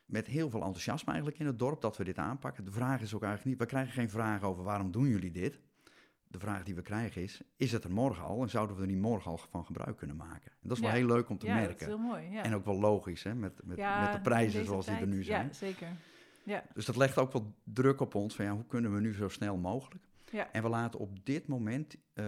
met 0.08 0.26
heel 0.26 0.50
veel 0.50 0.62
enthousiasme 0.62 1.10
eigenlijk 1.10 1.40
in 1.40 1.46
het 1.46 1.58
dorp 1.58 1.80
dat 1.80 1.96
we 1.96 2.04
dit 2.04 2.18
aanpakken. 2.18 2.64
De 2.64 2.72
vraag 2.72 3.00
is 3.00 3.14
ook 3.14 3.22
eigenlijk 3.22 3.50
niet, 3.50 3.68
we 3.68 3.74
krijgen 3.74 3.92
geen 3.92 4.10
vraag 4.10 4.42
over 4.42 4.64
waarom 4.64 4.90
doen 4.90 5.08
jullie 5.08 5.30
dit. 5.30 5.60
De 6.26 6.38
vraag 6.38 6.62
die 6.62 6.74
we 6.74 6.82
krijgen 6.82 7.22
is, 7.22 7.40
is 7.56 7.72
het 7.72 7.84
er 7.84 7.92
morgen 7.92 8.24
al 8.24 8.42
en 8.42 8.50
zouden 8.50 8.76
we 8.76 8.82
er 8.82 8.88
niet 8.88 9.00
morgen 9.00 9.30
al 9.30 9.38
van 9.50 9.64
gebruik 9.64 9.96
kunnen 9.96 10.16
maken? 10.16 10.52
En 10.52 10.68
dat 10.68 10.76
is 10.76 10.82
ja. 10.82 10.88
wel 10.88 10.96
heel 10.96 11.06
leuk 11.06 11.28
om 11.28 11.38
te 11.38 11.46
ja, 11.46 11.54
merken. 11.54 11.88
Dat 11.88 11.98
is 11.98 12.04
heel 12.04 12.12
mooi, 12.12 12.30
ja. 12.30 12.42
En 12.42 12.54
ook 12.54 12.64
wel 12.64 12.80
logisch, 12.80 13.22
hè, 13.22 13.34
met, 13.34 13.52
met, 13.64 13.76
met 13.76 14.12
de 14.12 14.20
prijzen 14.22 14.64
zoals 14.64 14.84
tijd. 14.84 14.98
die 14.98 15.06
er 15.06 15.14
nu 15.14 15.22
zijn. 15.22 15.46
Ja, 15.46 15.52
zeker. 15.52 15.88
Ja. 16.48 16.64
Dus 16.74 16.84
dat 16.84 16.96
legt 16.96 17.18
ook 17.18 17.32
wel 17.32 17.54
druk 17.64 18.00
op 18.00 18.14
ons 18.14 18.34
van 18.34 18.44
ja, 18.44 18.52
hoe 18.52 18.66
kunnen 18.66 18.94
we 18.94 19.00
nu 19.00 19.14
zo 19.14 19.28
snel 19.28 19.56
mogelijk? 19.56 20.04
Ja. 20.30 20.52
En 20.52 20.62
we 20.62 20.68
laten 20.68 21.00
op 21.00 21.24
dit 21.26 21.46
moment 21.46 21.94
uh, 21.94 22.24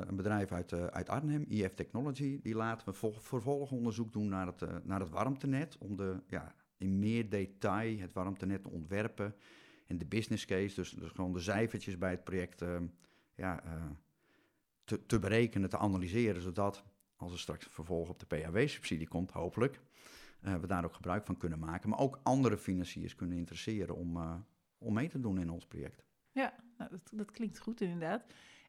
een 0.00 0.16
bedrijf 0.16 0.52
uit, 0.52 0.72
uh, 0.72 0.86
uit 0.86 1.08
Arnhem, 1.08 1.44
IF 1.48 1.74
Technology, 1.74 2.40
die 2.42 2.54
laten 2.54 2.88
we 2.88 2.94
vol, 2.94 3.12
vervolgonderzoek 3.12 4.12
doen 4.12 4.28
naar 4.28 4.46
het, 4.46 4.62
uh, 4.62 4.68
naar 4.82 5.00
het 5.00 5.10
warmtenet 5.10 5.78
om 5.78 5.96
de 5.96 6.22
ja, 6.26 6.54
in 6.76 6.98
meer 6.98 7.28
detail 7.28 7.98
het 7.98 8.12
warmtenet 8.12 8.62
te 8.62 8.70
ontwerpen 8.70 9.34
en 9.86 9.98
de 9.98 10.06
business 10.06 10.44
case, 10.44 10.74
dus, 10.74 10.90
dus 10.90 11.10
gewoon 11.10 11.32
de 11.32 11.40
cijfertjes 11.40 11.98
bij 11.98 12.10
het 12.10 12.24
project 12.24 12.64
ja, 13.34 13.62
te, 14.84 15.06
te, 15.06 15.18
berekenen, 15.18 15.68
te 15.68 15.78
analyseren, 15.78 16.42
zodat 16.42 16.84
als 17.16 17.32
er 17.32 17.38
straks 17.38 17.66
vervolg 17.70 18.08
op 18.08 18.18
de 18.18 18.26
PHW-subsidie 18.26 19.08
komt, 19.08 19.30
hopelijk, 19.30 19.80
uh, 20.44 20.54
we 20.54 20.66
daar 20.66 20.84
ook 20.84 20.94
gebruik 20.94 21.26
van 21.26 21.36
kunnen 21.36 21.58
maken, 21.58 21.88
maar 21.88 21.98
ook 21.98 22.20
andere 22.22 22.56
financiers 22.56 23.14
kunnen 23.14 23.38
interesseren 23.38 23.96
om, 23.96 24.44
om 24.78 24.94
mee 24.94 25.08
te 25.08 25.20
doen 25.20 25.38
in 25.38 25.50
ons 25.50 25.66
project. 25.66 26.04
Ja, 26.32 26.54
nou, 26.78 26.90
dat, 26.90 27.10
dat 27.12 27.30
klinkt 27.30 27.58
goed 27.58 27.80
inderdaad. 27.80 28.24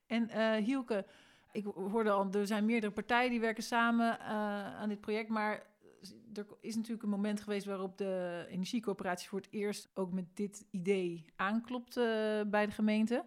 En 0.06 0.58
Hielke, 0.64 1.06
ik 1.52 1.66
hoorde 1.66 2.10
al, 2.10 2.32
er 2.32 2.48
zijn 2.48 2.66
meerdere 2.66 2.92
partijen 2.92 3.30
die 3.30 3.40
werken 3.40 3.64
samen 3.64 4.20
aan 4.20 4.90
dit 4.90 5.02
project, 5.02 5.30
maar 5.30 5.64
er 6.34 6.46
is 6.62 6.76
natuurlijk 6.76 7.04
een 7.04 7.10
moment 7.10 7.42
geweest 7.42 7.66
waarop 7.66 7.98
de 7.98 8.46
energiecoöperatie 8.50 9.30
voor 9.30 9.40
het 9.40 9.52
eerst 9.52 9.90
ook 9.94 10.12
met 10.12 10.26
dit 10.34 10.66
idee 10.70 11.26
aanklopt 11.36 11.98
uh, 11.98 12.04
bij 12.48 12.66
de 12.66 12.72
gemeente. 12.72 13.26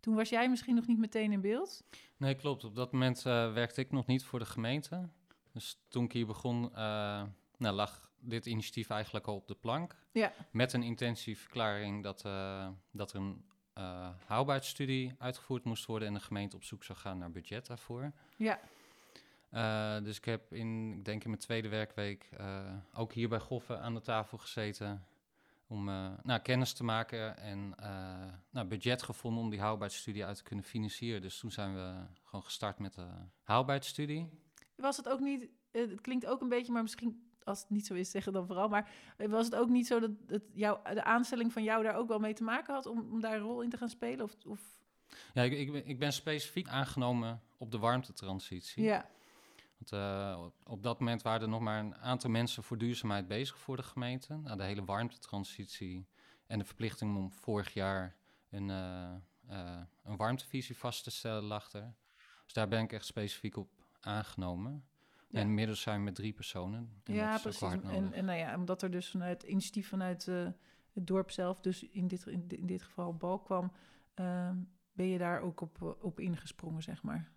Toen 0.00 0.14
was 0.14 0.28
jij 0.28 0.48
misschien 0.48 0.74
nog 0.74 0.86
niet 0.86 0.98
meteen 0.98 1.32
in 1.32 1.40
beeld. 1.40 1.84
Nee, 2.16 2.34
klopt. 2.34 2.64
Op 2.64 2.74
dat 2.74 2.92
moment 2.92 3.24
uh, 3.26 3.52
werkte 3.52 3.80
ik 3.80 3.90
nog 3.90 4.06
niet 4.06 4.24
voor 4.24 4.38
de 4.38 4.44
gemeente. 4.44 5.08
Dus 5.52 5.84
toen 5.88 6.04
ik 6.04 6.12
hier 6.12 6.26
begon, 6.26 6.70
uh, 6.74 7.22
nou, 7.56 7.74
lag 7.74 8.10
dit 8.20 8.46
initiatief 8.46 8.90
eigenlijk 8.90 9.26
al 9.26 9.34
op 9.34 9.48
de 9.48 9.54
plank. 9.54 9.96
Ja. 10.12 10.32
Met 10.50 10.72
een 10.72 10.82
intentieverklaring 10.82 12.02
dat, 12.02 12.24
uh, 12.26 12.68
dat 12.90 13.12
er 13.12 13.20
een 13.20 13.44
haalbaarheidsstudie 14.26 15.14
uitgevoerd 15.18 15.64
moest 15.64 15.86
worden 15.86 16.08
en 16.08 16.14
de 16.14 16.20
gemeente 16.20 16.56
op 16.56 16.64
zoek 16.64 16.84
zou 16.84 16.98
gaan 16.98 17.18
naar 17.18 17.30
budget 17.30 17.66
daarvoor. 17.66 18.12
Ja. 18.36 18.60
dus 20.00 20.16
ik 20.16 20.24
heb 20.24 20.52
in, 20.52 20.92
ik 20.92 21.04
denk 21.04 21.24
in 21.24 21.30
mijn 21.30 21.42
tweede 21.42 21.68
werkweek, 21.68 22.28
ook 22.92 23.12
hier 23.12 23.28
bij 23.28 23.38
Goffen 23.38 23.80
aan 23.80 23.94
de 23.94 24.00
tafel 24.00 24.38
gezeten 24.38 25.06
om 25.66 25.88
uh, 25.88 26.10
nou, 26.22 26.40
kennis 26.40 26.72
te 26.72 26.84
maken 26.84 27.38
en 27.38 27.74
uh, 27.80 28.32
nou, 28.50 28.66
budget 28.66 29.02
gevonden 29.02 29.42
om 29.42 29.50
die 29.50 29.60
haalbaarheidsstudie 29.60 30.24
uit 30.24 30.36
te 30.36 30.42
kunnen 30.42 30.64
financieren. 30.64 31.22
Dus 31.22 31.38
toen 31.38 31.50
zijn 31.50 31.74
we 31.74 31.94
gewoon 32.22 32.44
gestart 32.44 32.78
met 32.78 32.94
de 32.94 33.06
haalbaarheidsstudie. 33.42 34.28
Was 34.76 34.96
het 34.96 35.08
ook 35.08 35.20
niet, 35.20 35.42
uh, 35.72 35.90
het 35.90 36.00
klinkt 36.00 36.26
ook 36.26 36.40
een 36.40 36.48
beetje, 36.48 36.72
maar 36.72 36.82
misschien 36.82 37.33
als 37.44 37.60
het 37.60 37.70
niet 37.70 37.86
zo 37.86 37.94
is, 37.94 38.10
zeggen 38.10 38.32
dan 38.32 38.46
vooral. 38.46 38.68
Maar 38.68 38.90
was 39.16 39.44
het 39.44 39.54
ook 39.54 39.68
niet 39.68 39.86
zo 39.86 40.00
dat 40.00 40.10
het 40.26 40.42
jou, 40.52 40.94
de 40.94 41.04
aanstelling 41.04 41.52
van 41.52 41.62
jou 41.62 41.82
daar 41.82 41.94
ook 41.94 42.08
wel 42.08 42.18
mee 42.18 42.34
te 42.34 42.42
maken 42.42 42.74
had 42.74 42.86
om, 42.86 43.08
om 43.10 43.20
daar 43.20 43.34
een 43.34 43.42
rol 43.42 43.62
in 43.62 43.70
te 43.70 43.76
gaan 43.76 43.88
spelen? 43.88 44.24
Of, 44.24 44.36
of... 44.46 44.60
Ja, 45.34 45.42
ik, 45.42 45.52
ik, 45.52 45.86
ik 45.86 45.98
ben 45.98 46.12
specifiek 46.12 46.68
aangenomen 46.68 47.42
op 47.58 47.70
de 47.70 47.78
warmtetransitie. 47.78 48.82
Ja. 48.82 49.08
Want, 49.76 49.92
uh, 49.92 50.46
op 50.64 50.82
dat 50.82 50.98
moment 50.98 51.22
waren 51.22 51.42
er 51.42 51.48
nog 51.48 51.60
maar 51.60 51.80
een 51.80 51.96
aantal 51.96 52.30
mensen 52.30 52.62
voor 52.62 52.78
duurzaamheid 52.78 53.26
bezig 53.26 53.58
voor 53.58 53.76
de 53.76 53.82
gemeente. 53.82 54.36
Nou, 54.36 54.56
de 54.56 54.62
hele 54.62 54.84
warmtetransitie 54.84 56.06
en 56.46 56.58
de 56.58 56.64
verplichting 56.64 57.16
om 57.16 57.32
vorig 57.32 57.72
jaar 57.72 58.16
een, 58.50 58.68
uh, 58.68 59.10
uh, 59.50 59.80
een 60.02 60.16
warmtevisie 60.16 60.76
vast 60.76 61.04
te 61.04 61.10
stellen 61.10 61.42
lag 61.42 61.72
er. 61.72 61.94
Dus 62.44 62.52
daar 62.52 62.68
ben 62.68 62.82
ik 62.82 62.92
echt 62.92 63.06
specifiek 63.06 63.56
op 63.56 63.68
aangenomen. 64.00 64.84
Ja. 65.34 65.40
En 65.40 65.46
inmiddels 65.46 65.80
zijn 65.80 65.98
we 65.98 66.04
met 66.04 66.14
drie 66.14 66.32
personen. 66.32 66.90
En 67.04 67.14
ja, 67.14 67.38
precies. 67.38 67.62
En, 67.62 68.12
en 68.12 68.24
nou 68.24 68.38
ja, 68.38 68.56
omdat 68.56 68.82
er 68.82 68.90
dus 68.90 69.10
vanuit 69.10 69.42
initiatief 69.42 69.88
vanuit 69.88 70.24
het 70.92 71.06
dorp 71.06 71.30
zelf, 71.30 71.60
dus 71.60 71.82
in 71.82 72.08
dit, 72.08 72.26
in, 72.26 72.44
in 72.48 72.66
dit 72.66 72.82
geval 72.82 73.14
Bal 73.14 73.38
kwam, 73.38 73.72
ehm, 74.14 74.56
ben 74.92 75.06
je 75.06 75.18
daar 75.18 75.40
ook 75.40 75.60
op, 75.60 75.96
op 76.00 76.20
ingesprongen, 76.20 76.82
zeg 76.82 77.02
maar. 77.02 77.32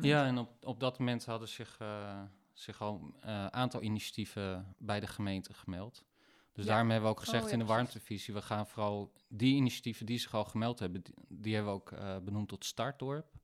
Ja, 0.00 0.26
en 0.26 0.38
op, 0.38 0.64
op 0.64 0.80
dat 0.80 0.98
moment 0.98 1.24
hadden 1.24 1.48
zich, 1.48 1.78
uh, 1.82 2.22
zich 2.52 2.80
al 2.80 3.14
een 3.20 3.52
aantal 3.52 3.82
initiatieven 3.82 4.74
bij 4.78 5.00
de 5.00 5.06
gemeente 5.06 5.54
gemeld. 5.54 6.04
Dus 6.52 6.64
ja. 6.64 6.70
daarom 6.70 6.90
hebben 6.90 7.08
we 7.08 7.14
ook 7.14 7.20
gezegd 7.20 7.42
oh, 7.42 7.48
ja, 7.48 7.54
in 7.54 7.58
de 7.58 7.64
warmtevisie, 7.64 8.34
we 8.34 8.42
gaan 8.42 8.66
vooral 8.66 9.12
die 9.28 9.54
initiatieven 9.54 10.06
die 10.06 10.18
zich 10.18 10.34
al 10.34 10.44
gemeld 10.44 10.78
hebben, 10.78 11.02
die, 11.02 11.14
die 11.28 11.54
hebben 11.54 11.72
we 11.72 11.78
ook 11.78 12.24
benoemd 12.24 12.48
tot 12.48 12.64
startdorp. 12.64 13.36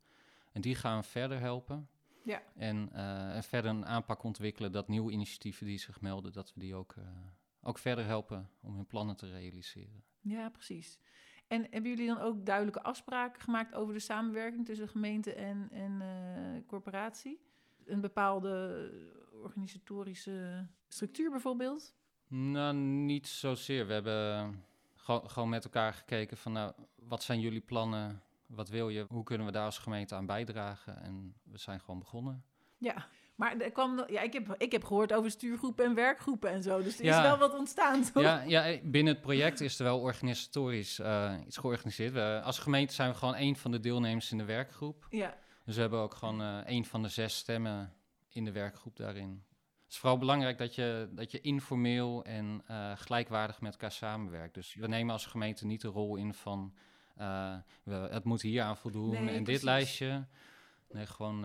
En 0.53 0.61
die 0.61 0.75
gaan 0.75 1.01
we 1.01 1.07
verder 1.07 1.41
helpen. 1.41 1.89
Ja. 2.25 2.43
En, 2.57 2.93
en, 2.93 3.43
verder 3.43 3.71
een 3.71 3.87
aanpak 3.87 4.23
ontwikkelen 4.23 4.73
dat 4.73 4.89
nieuwe 4.89 5.13
initiatieven 5.13 5.67
die 5.67 5.79
zich 5.79 6.01
melden, 6.01 6.33
dat 6.33 6.53
we 6.55 6.61
die 6.61 6.75
ook, 6.75 6.95
ook 7.61 7.79
verder 7.79 8.05
helpen 8.05 8.51
om 8.61 8.75
hun 8.75 8.87
plannen 8.87 9.17
te 9.17 9.31
realiseren. 9.31 10.05
Ja, 10.21 10.49
precies. 10.49 10.99
En 11.47 11.67
hebben 11.71 11.91
jullie 11.91 12.07
dan 12.07 12.19
ook 12.19 12.47
duidelijke 12.47 12.83
afspraken 12.83 13.43
gemaakt 13.43 13.75
over 13.75 13.95
de 13.95 14.01
samenwerking 14.01 14.67
tussen 14.67 14.89
gemeente 14.89 15.35
en, 15.35 15.69
en 15.71 16.01
uh, 16.01 16.67
corporatie? 16.67 17.41
Een 17.85 18.01
bepaalde 18.01 18.91
organisatorische 19.43 20.67
structuur 20.89 21.31
bijvoorbeeld? 21.31 21.95
Nou, 22.29 22.75
niet 22.77 23.29
zozeer. 23.29 23.87
We 23.87 23.93
hebben 23.93 24.65
gewoon, 24.95 25.31
gewoon 25.31 25.49
met 25.49 25.65
elkaar 25.65 25.95
gekeken 25.95 26.37
van 26.37 26.53
nou, 26.53 26.73
wat 26.97 27.23
zijn 27.23 27.41
jullie 27.41 27.61
plannen? 27.61 28.23
Wat 28.55 28.69
wil 28.69 28.89
je? 28.89 29.07
Hoe 29.09 29.23
kunnen 29.23 29.47
we 29.47 29.53
daar 29.53 29.65
als 29.65 29.79
gemeente 29.79 30.15
aan 30.15 30.27
bijdragen? 30.27 31.03
En 31.03 31.35
we 31.43 31.59
zijn 31.59 31.81
gewoon 31.81 31.99
begonnen. 31.99 32.45
Ja, 32.79 33.09
maar 33.35 33.57
er 33.57 33.71
kwam, 33.71 34.05
ja, 34.07 34.21
ik, 34.21 34.33
heb, 34.33 34.55
ik 34.59 34.73
heb 34.73 34.85
gehoord 34.85 35.13
over 35.13 35.31
stuurgroepen 35.31 35.85
en 35.85 35.95
werkgroepen 35.95 36.51
en 36.51 36.63
zo. 36.63 36.83
Dus 36.83 36.99
er 36.99 37.05
is 37.05 37.21
wel 37.21 37.39
wat 37.39 37.59
ontstaan. 37.59 38.03
Toch? 38.13 38.23
Ja, 38.23 38.43
ja, 38.43 38.79
binnen 38.83 39.13
het 39.13 39.23
project 39.23 39.61
is 39.61 39.79
er 39.79 39.85
wel 39.85 40.01
organisatorisch 40.01 40.99
uh, 40.99 41.35
iets 41.47 41.57
georganiseerd. 41.57 42.13
We, 42.13 42.41
als 42.45 42.59
gemeente 42.59 42.95
zijn 42.95 43.11
we 43.11 43.17
gewoon 43.17 43.35
één 43.35 43.57
van 43.57 43.71
de 43.71 43.81
deelnemers 43.81 44.31
in 44.31 44.39
de 44.39 44.45
werkgroep. 44.45 45.07
Ja. 45.11 45.37
Dus 45.65 45.75
we 45.75 45.81
hebben 45.81 45.99
ook 45.99 46.15
gewoon 46.15 46.41
uh, 46.41 46.59
één 46.59 46.85
van 46.85 47.03
de 47.03 47.09
zes 47.09 47.37
stemmen 47.37 47.93
in 48.29 48.45
de 48.45 48.53
werkgroep 48.53 48.97
daarin. 48.97 49.45
Het 49.85 49.93
is 49.93 49.99
vooral 49.99 50.19
belangrijk 50.19 50.59
dat 50.59 50.75
je, 50.75 51.09
dat 51.13 51.31
je 51.31 51.41
informeel 51.41 52.25
en 52.25 52.63
uh, 52.71 52.93
gelijkwaardig 52.95 53.61
met 53.61 53.73
elkaar 53.73 53.93
samenwerkt. 53.93 54.55
Dus 54.55 54.75
we 54.75 54.87
nemen 54.87 55.13
als 55.13 55.27
gemeente 55.27 55.67
niet 55.67 55.81
de 55.81 55.89
rol 55.89 56.17
in 56.17 56.35
van 56.35 56.75
we, 57.83 57.95
het 57.95 58.25
moet 58.25 58.43
hier 58.43 58.63
aan 58.63 58.77
voldoen 58.77 59.25
Nee, 59.25 59.37
en 59.37 59.45
dit 59.45 59.63
lijstje. 59.63 60.27
Nee, 60.91 61.07
gewoon 61.07 61.45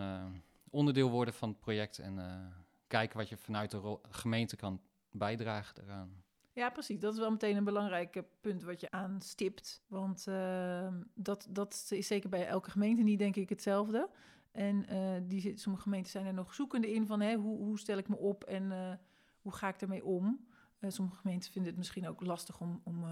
onderdeel 0.69 1.09
worden 1.09 1.33
van 1.33 1.49
het 1.49 1.59
project 1.59 1.99
en 1.99 2.17
uh, 2.17 2.45
kijken 2.87 3.17
wat 3.17 3.29
je 3.29 3.37
vanuit 3.37 3.71
de 3.71 3.99
gemeente 4.09 4.55
kan 4.55 4.81
bijdragen 5.11 5.75
daaraan. 5.75 6.23
Ja, 6.53 6.69
precies. 6.69 6.99
Dat 6.99 7.13
is 7.13 7.19
wel 7.19 7.31
meteen 7.31 7.55
een 7.55 7.63
belangrijk 7.63 8.23
punt 8.41 8.63
wat 8.63 8.79
je 8.79 8.91
aanstipt. 8.91 9.81
Want 9.87 10.25
uh, 10.29 10.93
dat, 11.13 11.47
dat 11.49 11.87
is 11.89 12.07
zeker 12.07 12.29
bij 12.29 12.47
elke 12.47 12.71
gemeente 12.71 13.03
niet, 13.03 13.19
denk 13.19 13.35
ik, 13.35 13.49
hetzelfde. 13.49 14.09
En 14.51 14.85
uh, 14.93 15.21
die, 15.23 15.57
sommige 15.57 15.83
gemeenten 15.83 16.11
zijn 16.11 16.25
er 16.25 16.33
nog 16.33 16.53
zoekende 16.53 16.93
in 16.93 17.05
van 17.05 17.19
hè, 17.21 17.35
hoe, 17.35 17.57
hoe 17.57 17.79
stel 17.79 17.97
ik 17.97 18.07
me 18.07 18.17
op 18.17 18.43
en 18.43 18.99
hoe 19.41 19.53
ga 19.53 19.67
ik 19.67 19.81
ermee 19.81 20.05
om. 20.05 20.47
sommige 20.87 21.17
gemeenten 21.17 21.51
vinden 21.51 21.69
het 21.71 21.79
misschien 21.79 22.07
ook 22.07 22.25
lastig 22.25 22.59
om, 22.59 22.81
om 22.83 23.05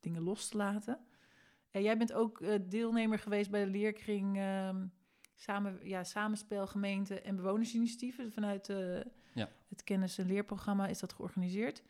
dingen 0.00 0.22
los 0.22 0.48
te 0.48 0.56
laten. 0.56 0.98
En 1.70 1.82
jij 1.82 1.98
bent 1.98 2.12
ook 2.12 2.42
deelnemer 2.70 3.18
geweest 3.18 3.50
bij 3.50 3.64
de 3.64 3.70
leerkring 3.70 4.36
ehm, 4.36 4.86
samen, 5.34 5.78
ja, 5.82 6.04
samenspel 6.04 6.66
gemeente 6.66 7.20
en 7.20 7.36
bewonersinitiatieven. 7.36 8.32
Vanuit 8.32 8.68
uh, 8.68 9.00
ja. 9.34 9.48
het 9.68 9.84
kennis- 9.84 10.18
en 10.18 10.26
leerprogramma 10.26 10.86
is 10.86 10.98
dat 10.98 11.12
georganiseerd. 11.12 11.82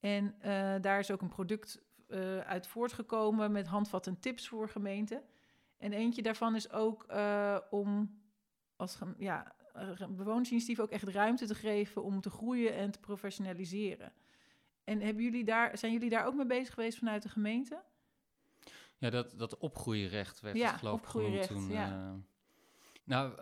En 0.00 0.24
uh, 0.24 0.74
daar 0.80 0.98
is 0.98 1.10
ook 1.10 1.22
een 1.22 1.28
product 1.28 1.88
uit 2.44 2.66
voortgekomen 2.66 3.52
met 3.52 3.66
handvat 3.66 4.06
en 4.06 4.20
tips 4.20 4.48
voor 4.48 4.68
gemeenten. 4.68 5.22
En 5.78 5.92
eentje 5.92 6.22
daarvan 6.22 6.54
is 6.54 6.70
ook 6.70 7.06
om 7.70 8.20
als 8.76 8.98
ja, 9.18 9.54
bewonersinitiatief 10.08 10.80
ook 10.80 10.90
echt 10.90 11.08
ruimte 11.08 11.46
te 11.46 11.54
geven 11.54 12.02
om 12.02 12.20
te 12.20 12.30
groeien 12.30 12.74
en 12.74 12.90
te 12.90 13.00
professionaliseren. 13.00 14.12
En 14.84 15.00
hebben 15.00 15.24
jullie 15.24 15.44
daar, 15.44 15.78
zijn 15.78 15.92
jullie 15.92 16.10
daar 16.10 16.26
ook 16.26 16.34
mee 16.34 16.46
bezig 16.46 16.74
geweest 16.74 16.98
vanuit 16.98 17.22
de 17.22 17.28
gemeente? 17.28 17.82
Ja, 19.00 19.10
dat, 19.10 19.38
dat 19.38 19.58
opgroeirecht 19.58 20.40
werd 20.40 20.56
ja, 20.56 20.70
het 20.70 20.78
geloof 20.78 21.00
ik 21.00 21.06
genoemd 21.06 21.46
toen. 21.46 21.68
ja. 21.70 22.16
Nou, 23.04 23.32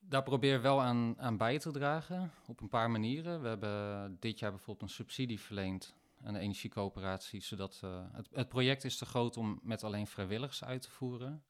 daar 0.00 0.22
proberen 0.22 0.56
we 0.56 0.62
wel 0.62 0.82
aan, 0.82 1.14
aan 1.18 1.36
bij 1.36 1.58
te 1.58 1.70
dragen 1.70 2.32
op 2.46 2.60
een 2.60 2.68
paar 2.68 2.90
manieren. 2.90 3.42
We 3.42 3.48
hebben 3.48 4.16
dit 4.20 4.38
jaar 4.38 4.50
bijvoorbeeld 4.50 4.90
een 4.90 4.96
subsidie 4.96 5.40
verleend 5.40 5.94
aan 6.24 6.32
de 6.32 6.38
energiecoöperatie, 6.38 7.42
zodat 7.42 7.80
uh, 7.84 8.04
het, 8.12 8.28
het, 8.32 8.48
project 8.48 8.84
is 8.84 8.96
te 8.96 9.06
groot 9.06 9.36
om 9.36 9.58
met 9.62 9.84
alleen 9.84 10.06
vrijwilligers 10.06 10.64
uit 10.64 10.82
te 10.82 10.90
voeren. 10.90 11.44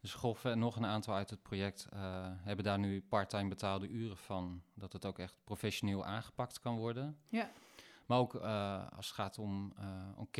Dus 0.00 0.14
Goffen 0.14 0.50
en 0.50 0.58
nog 0.58 0.76
een 0.76 0.86
aantal 0.86 1.14
uit 1.14 1.30
het 1.30 1.42
project 1.42 1.88
uh, 1.94 2.00
hebben 2.36 2.64
daar 2.64 2.78
nu 2.78 3.02
parttime 3.08 3.48
betaalde 3.48 3.88
uren 3.88 4.16
van, 4.16 4.62
dat 4.74 4.92
het 4.92 5.06
ook 5.06 5.18
echt 5.18 5.34
professioneel 5.44 6.04
aangepakt 6.04 6.60
kan 6.60 6.76
worden. 6.76 7.18
Ja. 7.28 7.50
Maar 8.06 8.18
ook 8.18 8.34
uh, 8.34 8.88
als 8.96 9.06
het 9.06 9.14
gaat 9.14 9.38
om, 9.38 9.74
om 10.16 10.30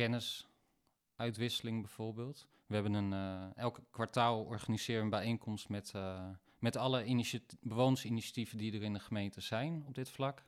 kennisuitwisseling 1.15 1.81
bijvoorbeeld. 1.81 2.47
We 2.65 2.73
hebben 2.73 2.93
een, 2.93 3.11
uh, 3.11 3.57
elk 3.57 3.79
kwartaal 3.91 4.43
organiseren 4.43 5.03
een 5.03 5.09
bijeenkomst 5.09 5.69
met, 5.69 5.93
uh, 5.95 6.29
met 6.59 6.75
alle 6.75 7.25
bewonersinitiatieven 7.61 8.57
die 8.57 8.73
er 8.73 8.83
in 8.83 8.93
de 8.93 8.99
gemeente 8.99 9.41
zijn 9.41 9.83
op 9.87 9.95
dit 9.95 10.09
vlak. 10.09 10.43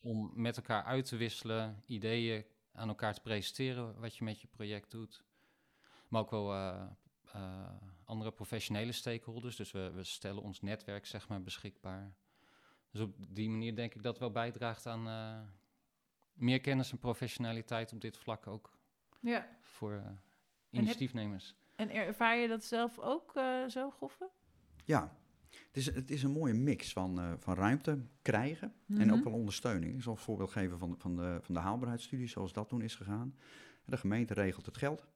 Om 0.00 0.30
met 0.34 0.56
elkaar 0.56 0.84
uit 0.84 1.04
te 1.04 1.16
wisselen, 1.16 1.82
ideeën 1.86 2.44
aan 2.72 2.88
elkaar 2.88 3.14
te 3.14 3.20
presenteren 3.20 4.00
wat 4.00 4.16
je 4.16 4.24
met 4.24 4.40
je 4.40 4.46
project 4.46 4.90
doet. 4.90 5.24
Maar 6.08 6.20
ook 6.20 6.30
wel 6.30 6.54
uh, 6.54 6.86
andere 8.04 8.32
professionele 8.32 8.92
stakeholders. 8.92 9.56
Dus 9.56 9.72
we, 9.72 9.90
we 9.90 10.04
stellen 10.04 10.42
ons 10.42 10.60
netwerk 10.60 11.06
zeg 11.06 11.28
maar 11.28 11.42
beschikbaar. 11.42 12.14
Dus 12.90 13.00
op 13.00 13.14
die 13.28 13.50
manier 13.50 13.74
denk 13.74 13.94
ik 13.94 14.02
dat 14.02 14.18
wel 14.18 14.30
bijdraagt 14.30 14.86
aan 14.86 15.06
meer 16.32 16.60
kennis 16.60 16.90
en 16.90 16.98
professionaliteit 16.98 17.92
op 17.92 18.00
dit 18.00 18.16
vlak 18.16 18.46
ook. 18.46 18.79
Ja. 19.20 19.48
Voor 19.62 20.02
initiatiefnemers. 20.70 21.54
En 21.76 21.90
ervaar 21.90 22.36
je 22.36 22.48
dat 22.48 22.64
zelf 22.64 22.98
ook 22.98 23.32
uh, 23.36 23.66
zo, 23.68 23.90
Goffen? 23.90 24.28
Ja, 24.84 25.16
het 25.48 25.76
is, 25.76 25.86
het 25.86 26.10
is 26.10 26.22
een 26.22 26.30
mooie 26.30 26.54
mix 26.54 26.92
van, 26.92 27.18
uh, 27.20 27.32
van 27.38 27.54
ruimte 27.54 27.98
krijgen 28.22 28.68
Mhm. 28.68 28.92
mm 28.92 29.00
-hmm. 29.00 29.08
en 29.08 29.18
ook 29.18 29.24
wel 29.24 29.32
ondersteuning. 29.32 29.94
Ik 29.94 30.02
zal 30.02 30.12
een 30.12 30.18
voorbeeld 30.18 30.50
geven 30.50 30.78
van, 30.78 30.94
van, 30.98 31.16
de, 31.16 31.38
van 31.42 31.54
de 31.54 31.60
haalbaarheidsstudie, 31.60 32.28
zoals 32.28 32.52
dat 32.52 32.68
toen 32.68 32.82
is 32.82 32.94
gegaan. 32.94 33.34
De 33.84 33.96
gemeente 33.96 34.34
regelt 34.34 34.66
het 34.66 34.76
geld. 34.76 35.06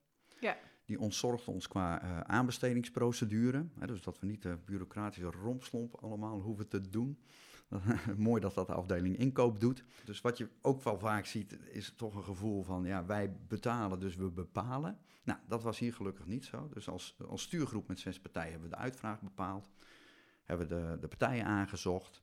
Ja. 0.41 0.57
Die 0.85 1.01
ontzorgt 1.01 1.49
ons 1.49 1.69
qua 1.69 2.03
uh, 2.03 2.21
aanbestedingsprocedure. 2.21 3.67
Hè, 3.79 3.87
dus 3.87 4.03
dat 4.03 4.19
we 4.19 4.27
niet 4.27 4.43
de 4.43 4.59
bureaucratische 4.65 5.31
rompslomp 5.31 5.95
allemaal 5.95 6.41
hoeven 6.41 6.69
te 6.69 6.91
doen. 6.91 7.19
Mooi 8.17 8.41
dat 8.41 8.55
dat 8.55 8.67
de 8.67 8.75
afdeling 8.75 9.17
inkoop 9.17 9.61
doet. 9.61 9.85
Dus 10.05 10.21
wat 10.21 10.39
je 10.39 10.49
ook 10.63 10.83
wel 10.83 10.99
vaak 10.99 11.27
ziet, 11.27 11.59
is 11.71 11.95
toch 11.97 12.15
een 12.15 12.25
gevoel 12.25 12.63
van 12.63 12.85
ja, 12.85 13.05
wij 13.05 13.37
betalen, 13.49 14.01
dus 14.01 14.17
we 14.17 14.31
bepalen. 14.31 14.99
Nou, 15.25 15.39
dat 15.49 15.63
was 15.63 15.79
hier 15.79 15.95
gelukkig 15.95 16.27
niet 16.27 16.45
zo. 16.45 16.69
Dus 16.69 16.89
als, 16.89 17.17
als 17.29 17.43
stuurgroep 17.43 17.89
met 17.89 17.99
zes 17.99 18.21
partijen 18.21 18.51
hebben 18.51 18.71
we 18.71 18.77
de 18.77 18.83
uitvraag 18.83 19.21
bepaald. 19.21 19.71
Hebben 20.45 20.69
we 20.69 20.75
de, 20.75 20.99
de 21.01 21.09
partijen 21.09 21.45
aangezocht. 21.45 22.23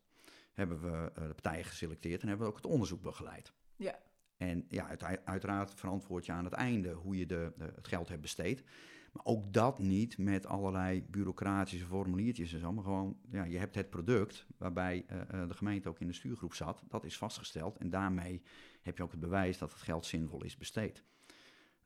Hebben 0.54 0.82
we 0.82 1.12
uh, 1.20 1.28
de 1.28 1.34
partijen 1.34 1.66
geselecteerd 1.66 2.22
en 2.22 2.28
hebben 2.28 2.46
we 2.46 2.52
ook 2.52 2.62
het 2.62 2.72
onderzoek 2.72 3.02
begeleid. 3.02 3.54
Ja. 3.76 4.00
En 4.38 4.66
ja, 4.70 4.88
uit, 4.88 5.26
uiteraard 5.26 5.74
verantwoord 5.74 6.26
je 6.26 6.32
aan 6.32 6.44
het 6.44 6.54
einde 6.54 6.92
hoe 6.92 7.18
je 7.18 7.26
de, 7.26 7.54
de, 7.58 7.72
het 7.76 7.88
geld 7.88 8.08
hebt 8.08 8.22
besteed. 8.22 8.64
Maar 9.12 9.26
ook 9.26 9.54
dat 9.54 9.80
niet 9.80 10.18
met 10.18 10.46
allerlei 10.46 11.04
bureaucratische 11.10 11.86
formuliertjes 11.86 12.54
en 12.54 12.60
zo. 12.60 12.74
Maar 12.74 12.84
gewoon, 12.84 13.18
ja, 13.32 13.44
je 13.44 13.58
hebt 13.58 13.76
het 13.76 13.90
product 13.90 14.46
waarbij 14.58 15.06
uh, 15.12 15.48
de 15.48 15.54
gemeente 15.54 15.90
ook 15.90 16.00
in 16.00 16.08
de 16.08 16.14
stuurgroep 16.14 16.54
zat. 16.54 16.84
Dat 16.88 17.06
is 17.06 17.18
vastgesteld. 17.18 17.78
En 17.78 17.90
daarmee 17.90 18.42
heb 18.82 18.98
je 18.98 19.04
ook 19.04 19.12
het 19.12 19.20
bewijs 19.20 19.58
dat 19.58 19.72
het 19.72 19.82
geld 19.82 20.06
zinvol 20.06 20.44
is 20.44 20.58
besteed. 20.58 21.04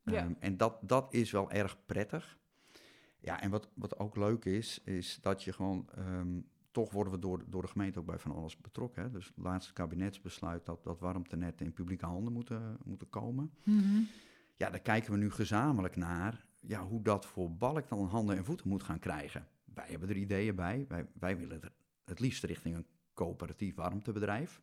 Ja. 0.04 0.26
Um, 0.26 0.36
en 0.40 0.58
dat, 0.58 0.78
dat 0.82 1.14
is 1.14 1.32
wel 1.32 1.52
erg 1.52 1.86
prettig. 1.86 2.38
Ja, 3.20 3.42
en 3.42 3.50
wat, 3.50 3.70
wat 3.74 4.00
ook 4.00 4.16
leuk 4.16 4.46
is, 4.46 4.82
is 4.84 5.20
dat 5.22 5.44
je 5.44 5.54
gewoon... 5.54 5.90
Um, 5.98 6.48
toch 6.72 6.92
worden 6.92 7.14
we 7.14 7.20
door, 7.20 7.44
door 7.48 7.62
de 7.62 7.68
gemeente 7.68 8.00
ook 8.00 8.06
bij 8.06 8.20
van 8.20 8.32
alles 8.32 8.58
betrokken. 8.58 9.04
Hè? 9.04 9.12
Dus 9.12 9.28
het 9.28 9.38
laatste 9.38 9.74
kabinetsbesluit 9.74 10.66
dat, 10.66 10.84
dat 10.84 11.00
warmtenetten 11.00 11.66
in 11.66 11.74
publieke 11.74 12.06
handen 12.06 12.34
moeten, 12.34 12.78
moeten 12.84 13.10
komen. 13.10 13.52
Mm 13.64 13.80
-hmm. 13.80 14.08
Ja, 14.56 14.70
daar 14.70 14.80
kijken 14.80 15.12
we 15.12 15.18
nu 15.18 15.32
gezamenlijk 15.32 15.96
naar 15.96 16.46
ja, 16.68 16.86
hoe 16.86 17.02
dat 17.02 17.26
voor 17.26 17.52
Balk 17.52 17.90
dan 17.90 18.06
handen 18.06 18.38
en 18.38 18.46
voeten 18.46 18.68
moet 18.70 18.84
gaan 18.84 19.00
krijgen. 19.00 19.48
Wij 19.74 19.88
hebben 19.88 20.10
er 20.10 20.16
ideeën 20.16 20.56
bij. 20.56 20.86
Wij, 20.88 21.08
wij 21.20 21.38
willen 21.38 21.62
het, 21.62 21.72
het 22.06 22.20
liefst 22.20 22.44
richting 22.44 22.76
een 22.76 22.86
coöperatief 23.14 23.76
warmtebedrijf. 23.76 24.62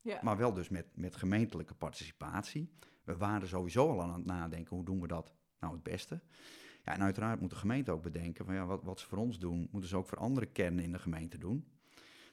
Ja. 0.00 0.18
Maar 0.22 0.36
wel 0.36 0.52
dus 0.52 0.68
met, 0.68 0.86
met 0.94 1.16
gemeentelijke 1.16 1.74
participatie. 1.74 2.70
We 3.04 3.16
waren 3.16 3.48
sowieso 3.48 3.90
al 3.90 4.02
aan 4.02 4.12
het 4.12 4.24
nadenken, 4.24 4.76
hoe 4.76 4.84
doen 4.84 5.00
we 5.00 5.06
dat 5.06 5.34
nou 5.60 5.72
het 5.72 5.82
beste? 5.82 6.20
Ja, 6.84 6.92
en 6.92 7.02
uiteraard 7.02 7.40
moet 7.40 7.50
de 7.50 7.56
gemeente 7.56 7.90
ook 7.90 8.02
bedenken 8.02 8.44
van 8.44 8.54
ja, 8.54 8.66
wat, 8.66 8.82
wat 8.82 9.00
ze 9.00 9.06
voor 9.06 9.18
ons 9.18 9.38
doen, 9.38 9.68
moeten 9.70 9.90
ze 9.90 9.96
ook 9.96 10.06
voor 10.06 10.18
andere 10.18 10.46
kernen 10.46 10.84
in 10.84 10.92
de 10.92 10.98
gemeente 10.98 11.38
doen. 11.38 11.64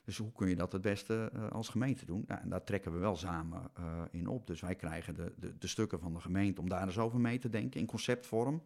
Dus 0.04 0.18
hoe 0.18 0.32
kun 0.32 0.50
je 0.50 0.56
dat 0.56 0.72
het 0.72 0.82
beste 0.82 1.32
uh, 1.36 1.50
als 1.50 1.70
gemeente 1.70 2.06
doen? 2.06 2.24
Nou, 2.28 2.42
en 2.42 2.50
daar 2.50 2.64
trekken 2.64 2.94
we 2.94 2.98
wel 2.98 3.16
samen 3.16 3.72
uh, 3.80 4.02
in 4.12 4.28
op. 4.28 4.48
Dus 4.48 4.62
wij 4.62 4.76
krijgen 4.76 5.14
de, 5.14 5.34
de, 5.38 5.58
de, 5.58 5.68
stukken 5.68 6.00
van 6.00 6.14
de 6.14 6.20
gemeente 6.20 6.62
om 6.62 6.70
daar 6.70 6.86
eens 6.86 6.98
over 6.98 7.20
mee 7.20 7.40
te 7.40 7.50
denken 7.50 7.80
in 7.80 7.86
conceptvorm. 7.86 8.62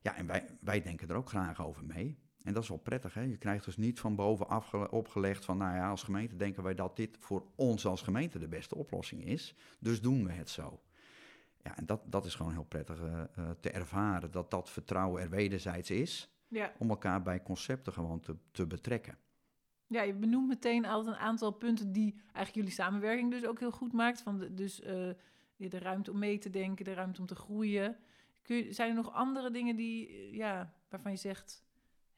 Ja, 0.00 0.16
en 0.16 0.26
wij, 0.26 0.46
wij 0.60 0.82
denken 0.82 1.08
er 1.08 1.16
ook 1.16 1.28
graag 1.28 1.66
over 1.66 1.84
mee. 1.84 2.18
En 2.42 2.52
dat 2.52 2.62
is 2.62 2.68
wel 2.68 2.78
prettig. 2.78 3.14
Hè? 3.14 3.20
Je 3.22 3.36
krijgt 3.36 3.64
dus 3.64 3.76
niet 3.76 4.00
van 4.00 4.14
bovenaf 4.14 4.74
opgelegd 4.74 5.44
van, 5.44 5.56
nou 5.56 5.76
ja, 5.76 5.90
als 5.90 6.02
gemeente 6.02 6.36
denken 6.36 6.62
wij 6.62 6.74
dat 6.74 6.96
dit 6.96 7.16
voor 7.20 7.46
ons 7.54 7.86
als 7.86 8.02
gemeente 8.02 8.38
de 8.38 8.48
beste 8.48 8.74
oplossing 8.74 9.24
is. 9.24 9.54
Dus 9.78 10.00
doen 10.00 10.24
we 10.24 10.32
het 10.32 10.50
zo. 10.50 10.80
Ja, 11.62 11.76
en 11.76 11.86
dat, 11.86 12.00
dat 12.06 12.24
is 12.24 12.34
gewoon 12.34 12.52
heel 12.52 12.64
prettig 12.64 13.00
uh, 13.00 13.22
uh, 13.38 13.50
te 13.60 13.70
ervaren, 13.70 14.30
dat 14.30 14.50
dat 14.50 14.70
vertrouwen 14.70 15.22
er 15.22 15.30
wederzijds 15.30 15.90
is. 15.90 16.34
Ja. 16.48 16.72
Om 16.78 16.90
elkaar 16.90 17.22
bij 17.22 17.42
concepten 17.42 17.92
gewoon 17.92 18.20
te, 18.20 18.36
te 18.50 18.66
betrekken. 18.66 19.18
Ja, 19.86 20.02
je 20.02 20.14
benoemt 20.14 20.48
meteen 20.48 20.86
altijd 20.86 21.16
een 21.16 21.22
aantal 21.22 21.50
punten 21.50 21.92
die 21.92 22.12
eigenlijk 22.12 22.54
jullie 22.54 22.70
samenwerking 22.70 23.30
dus 23.30 23.46
ook 23.46 23.58
heel 23.58 23.70
goed 23.70 23.92
maakt. 23.92 24.20
Van 24.20 24.38
de, 24.38 24.54
dus 24.54 24.80
uh, 24.80 24.88
de 25.56 25.78
ruimte 25.78 26.10
om 26.10 26.18
mee 26.18 26.38
te 26.38 26.50
denken, 26.50 26.84
de 26.84 26.94
ruimte 26.94 27.20
om 27.20 27.26
te 27.26 27.34
groeien. 27.34 27.96
Kun 28.42 28.56
je, 28.56 28.72
zijn 28.72 28.88
er 28.88 28.94
nog 28.94 29.12
andere 29.12 29.50
dingen 29.50 29.76
die, 29.76 30.28
ja, 30.36 30.74
waarvan 30.88 31.10
je 31.10 31.18
zegt, 31.18 31.64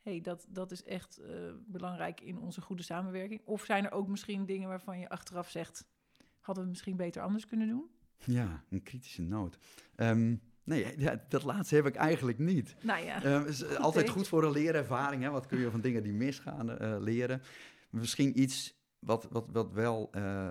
hey, 0.00 0.20
dat, 0.20 0.46
dat 0.48 0.70
is 0.70 0.84
echt 0.84 1.20
belangrijk 1.66 2.20
in 2.20 2.38
onze 2.38 2.60
goede 2.60 2.82
samenwerking? 2.82 3.40
Of 3.44 3.64
zijn 3.64 3.84
er 3.84 3.92
ook 3.92 4.08
misschien 4.08 4.46
dingen 4.46 4.68
waarvan 4.68 4.98
je 4.98 5.08
achteraf 5.08 5.50
zegt, 5.50 5.86
hadden 6.40 6.64
we 6.64 6.70
misschien 6.70 6.96
beter 6.96 7.22
anders 7.22 7.46
kunnen 7.46 7.68
doen? 7.68 7.90
Ja, 8.24 8.64
een 8.70 8.82
kritische 8.82 9.22
noot. 9.22 9.58
Um, 9.96 10.40
nee, 10.64 10.96
dat 11.28 11.42
laatste 11.42 11.74
heb 11.74 11.86
ik 11.86 11.94
eigenlijk 11.94 12.38
niet. 12.38 12.76
Nou 12.82 13.04
ja. 13.04 13.24
Uh, 13.24 13.46
is 13.46 13.62
goed 13.62 13.76
altijd 13.76 14.08
goed 14.08 14.28
voor 14.28 14.44
een 14.44 14.52
leerervaring. 14.52 15.22
Hè? 15.22 15.30
Wat 15.30 15.46
kun 15.46 15.58
je 15.58 15.70
van 15.70 15.80
dingen 15.80 16.02
die 16.02 16.12
misgaan 16.12 16.70
uh, 16.70 16.96
leren? 17.00 17.42
Misschien 17.90 18.40
iets 18.40 18.74
wat, 19.04 19.28
wat, 19.30 19.46
wat 19.52 19.72
wel 19.72 20.10
uh, 20.16 20.48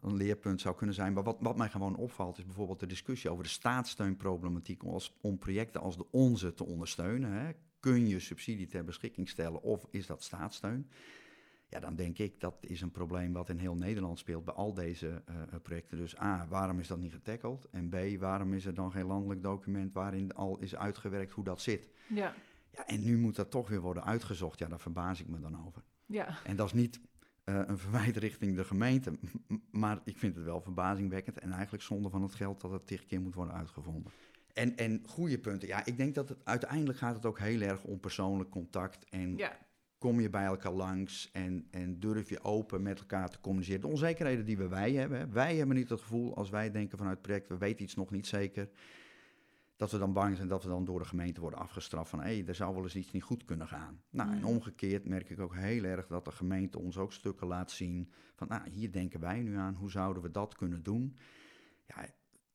een 0.00 0.16
leerpunt 0.16 0.60
zou 0.60 0.76
kunnen 0.76 0.94
zijn. 0.94 1.12
Maar 1.12 1.22
wat, 1.22 1.36
wat 1.40 1.56
mij 1.56 1.68
gewoon 1.68 1.96
opvalt 1.96 2.38
is 2.38 2.44
bijvoorbeeld 2.44 2.80
de 2.80 2.86
discussie 2.86 3.30
over 3.30 3.44
de 3.44 3.50
staatssteunproblematiek. 3.50 4.82
Als, 4.82 5.16
om 5.20 5.38
projecten 5.38 5.80
als 5.80 5.96
de 5.96 6.10
onze 6.10 6.54
te 6.54 6.64
ondersteunen. 6.64 7.32
Hè? 7.32 7.50
Kun 7.80 8.08
je 8.08 8.20
subsidie 8.20 8.66
ter 8.66 8.84
beschikking 8.84 9.28
stellen 9.28 9.62
of 9.62 9.86
is 9.90 10.06
dat 10.06 10.22
staatssteun? 10.22 10.90
Ja, 11.68 11.80
dan 11.80 11.94
denk 11.94 12.18
ik 12.18 12.40
dat 12.40 12.54
is 12.60 12.80
een 12.80 12.90
probleem 12.90 13.32
wat 13.32 13.48
in 13.48 13.58
heel 13.58 13.76
Nederland 13.76 14.18
speelt 14.18 14.44
bij 14.44 14.54
al 14.54 14.74
deze 14.74 15.22
uh, 15.28 15.36
projecten. 15.62 15.98
Dus 15.98 16.20
A, 16.20 16.46
waarom 16.48 16.78
is 16.78 16.86
dat 16.86 16.98
niet 16.98 17.12
getackled? 17.12 17.66
En 17.70 17.88
B, 17.88 17.96
waarom 18.18 18.52
is 18.52 18.66
er 18.66 18.74
dan 18.74 18.92
geen 18.92 19.06
landelijk 19.06 19.42
document 19.42 19.92
waarin 19.92 20.34
al 20.34 20.58
is 20.58 20.76
uitgewerkt 20.76 21.32
hoe 21.32 21.44
dat 21.44 21.60
zit? 21.60 21.88
Ja. 22.08 22.34
Ja, 22.70 22.86
en 22.86 23.04
nu 23.04 23.18
moet 23.18 23.36
dat 23.36 23.50
toch 23.50 23.68
weer 23.68 23.80
worden 23.80 24.04
uitgezocht. 24.04 24.58
Ja, 24.58 24.68
daar 24.68 24.80
verbaas 24.80 25.20
ik 25.20 25.28
me 25.28 25.40
dan 25.40 25.66
over. 25.66 25.82
Ja. 26.06 26.38
En 26.44 26.56
dat 26.56 26.66
is 26.66 26.72
niet 26.72 27.00
uh, 27.44 27.60
een 27.66 27.78
verwijt 27.78 28.16
richting 28.16 28.56
de 28.56 28.64
gemeente, 28.64 29.18
maar 29.70 30.00
ik 30.04 30.18
vind 30.18 30.34
het 30.34 30.44
wel 30.44 30.60
verbazingwekkend 30.60 31.38
en 31.38 31.52
eigenlijk 31.52 31.82
zonde 31.82 32.10
van 32.10 32.22
het 32.22 32.34
geld 32.34 32.60
dat 32.60 32.70
het 32.70 32.86
tig 32.86 33.06
keer 33.06 33.20
moet 33.20 33.34
worden 33.34 33.54
uitgevonden. 33.54 34.12
En, 34.52 34.76
en 34.76 35.02
goede 35.06 35.38
punten. 35.38 35.68
Ja, 35.68 35.84
ik 35.84 35.96
denk 35.96 36.14
dat 36.14 36.28
het 36.28 36.44
uiteindelijk 36.44 36.98
gaat 36.98 37.14
het 37.14 37.26
ook 37.26 37.38
heel 37.38 37.60
erg 37.60 37.84
om 37.84 38.00
persoonlijk 38.00 38.50
contact 38.50 39.04
en 39.10 39.36
ja 39.36 39.58
kom 40.02 40.20
je 40.20 40.30
bij 40.30 40.44
elkaar 40.44 40.72
langs 40.72 41.30
en, 41.32 41.66
en 41.70 42.00
durf 42.00 42.28
je 42.28 42.44
open 42.44 42.82
met 42.82 42.98
elkaar 42.98 43.28
te 43.28 43.40
communiceren. 43.40 43.80
De 43.80 43.86
onzekerheden 43.86 44.44
die 44.44 44.56
we 44.56 44.68
wij 44.68 44.92
hebben, 44.92 45.32
wij 45.32 45.56
hebben 45.56 45.76
niet 45.76 45.88
het 45.88 46.00
gevoel 46.00 46.36
als 46.36 46.50
wij 46.50 46.70
denken 46.70 46.98
vanuit 46.98 47.16
het 47.16 47.26
project, 47.26 47.48
we 47.48 47.58
weten 47.58 47.84
iets 47.84 47.94
nog 47.94 48.10
niet 48.10 48.26
zeker, 48.26 48.68
dat 49.76 49.90
we 49.90 49.98
dan 49.98 50.12
bang 50.12 50.36
zijn 50.36 50.48
dat 50.48 50.62
we 50.62 50.68
dan 50.68 50.84
door 50.84 50.98
de 50.98 51.04
gemeente 51.04 51.40
worden 51.40 51.58
afgestraft 51.58 52.10
van 52.10 52.20
hé, 52.20 52.24
hey, 52.24 52.46
er 52.46 52.54
zou 52.54 52.74
wel 52.74 52.82
eens 52.82 52.96
iets 52.96 53.10
niet 53.12 53.22
goed 53.22 53.44
kunnen 53.44 53.68
gaan. 53.68 54.02
Nou, 54.10 54.28
Mm. 54.28 54.36
en 54.36 54.44
omgekeerd 54.44 55.08
merk 55.08 55.30
ik 55.30 55.40
ook 55.40 55.54
heel 55.54 55.84
erg 55.84 56.06
dat 56.06 56.24
de 56.24 56.30
gemeente 56.32 56.78
ons 56.78 56.98
ook 56.98 57.12
stukken 57.12 57.46
laat 57.46 57.70
zien 57.70 58.12
van 58.34 58.48
nou, 58.48 58.70
hier 58.70 58.92
denken 58.92 59.20
wij 59.20 59.40
nu 59.40 59.56
aan, 59.56 59.74
hoe 59.74 59.90
zouden 59.90 60.22
we 60.22 60.30
dat 60.30 60.56
kunnen 60.56 60.82
doen? 60.82 61.16
Ja, 61.86 62.06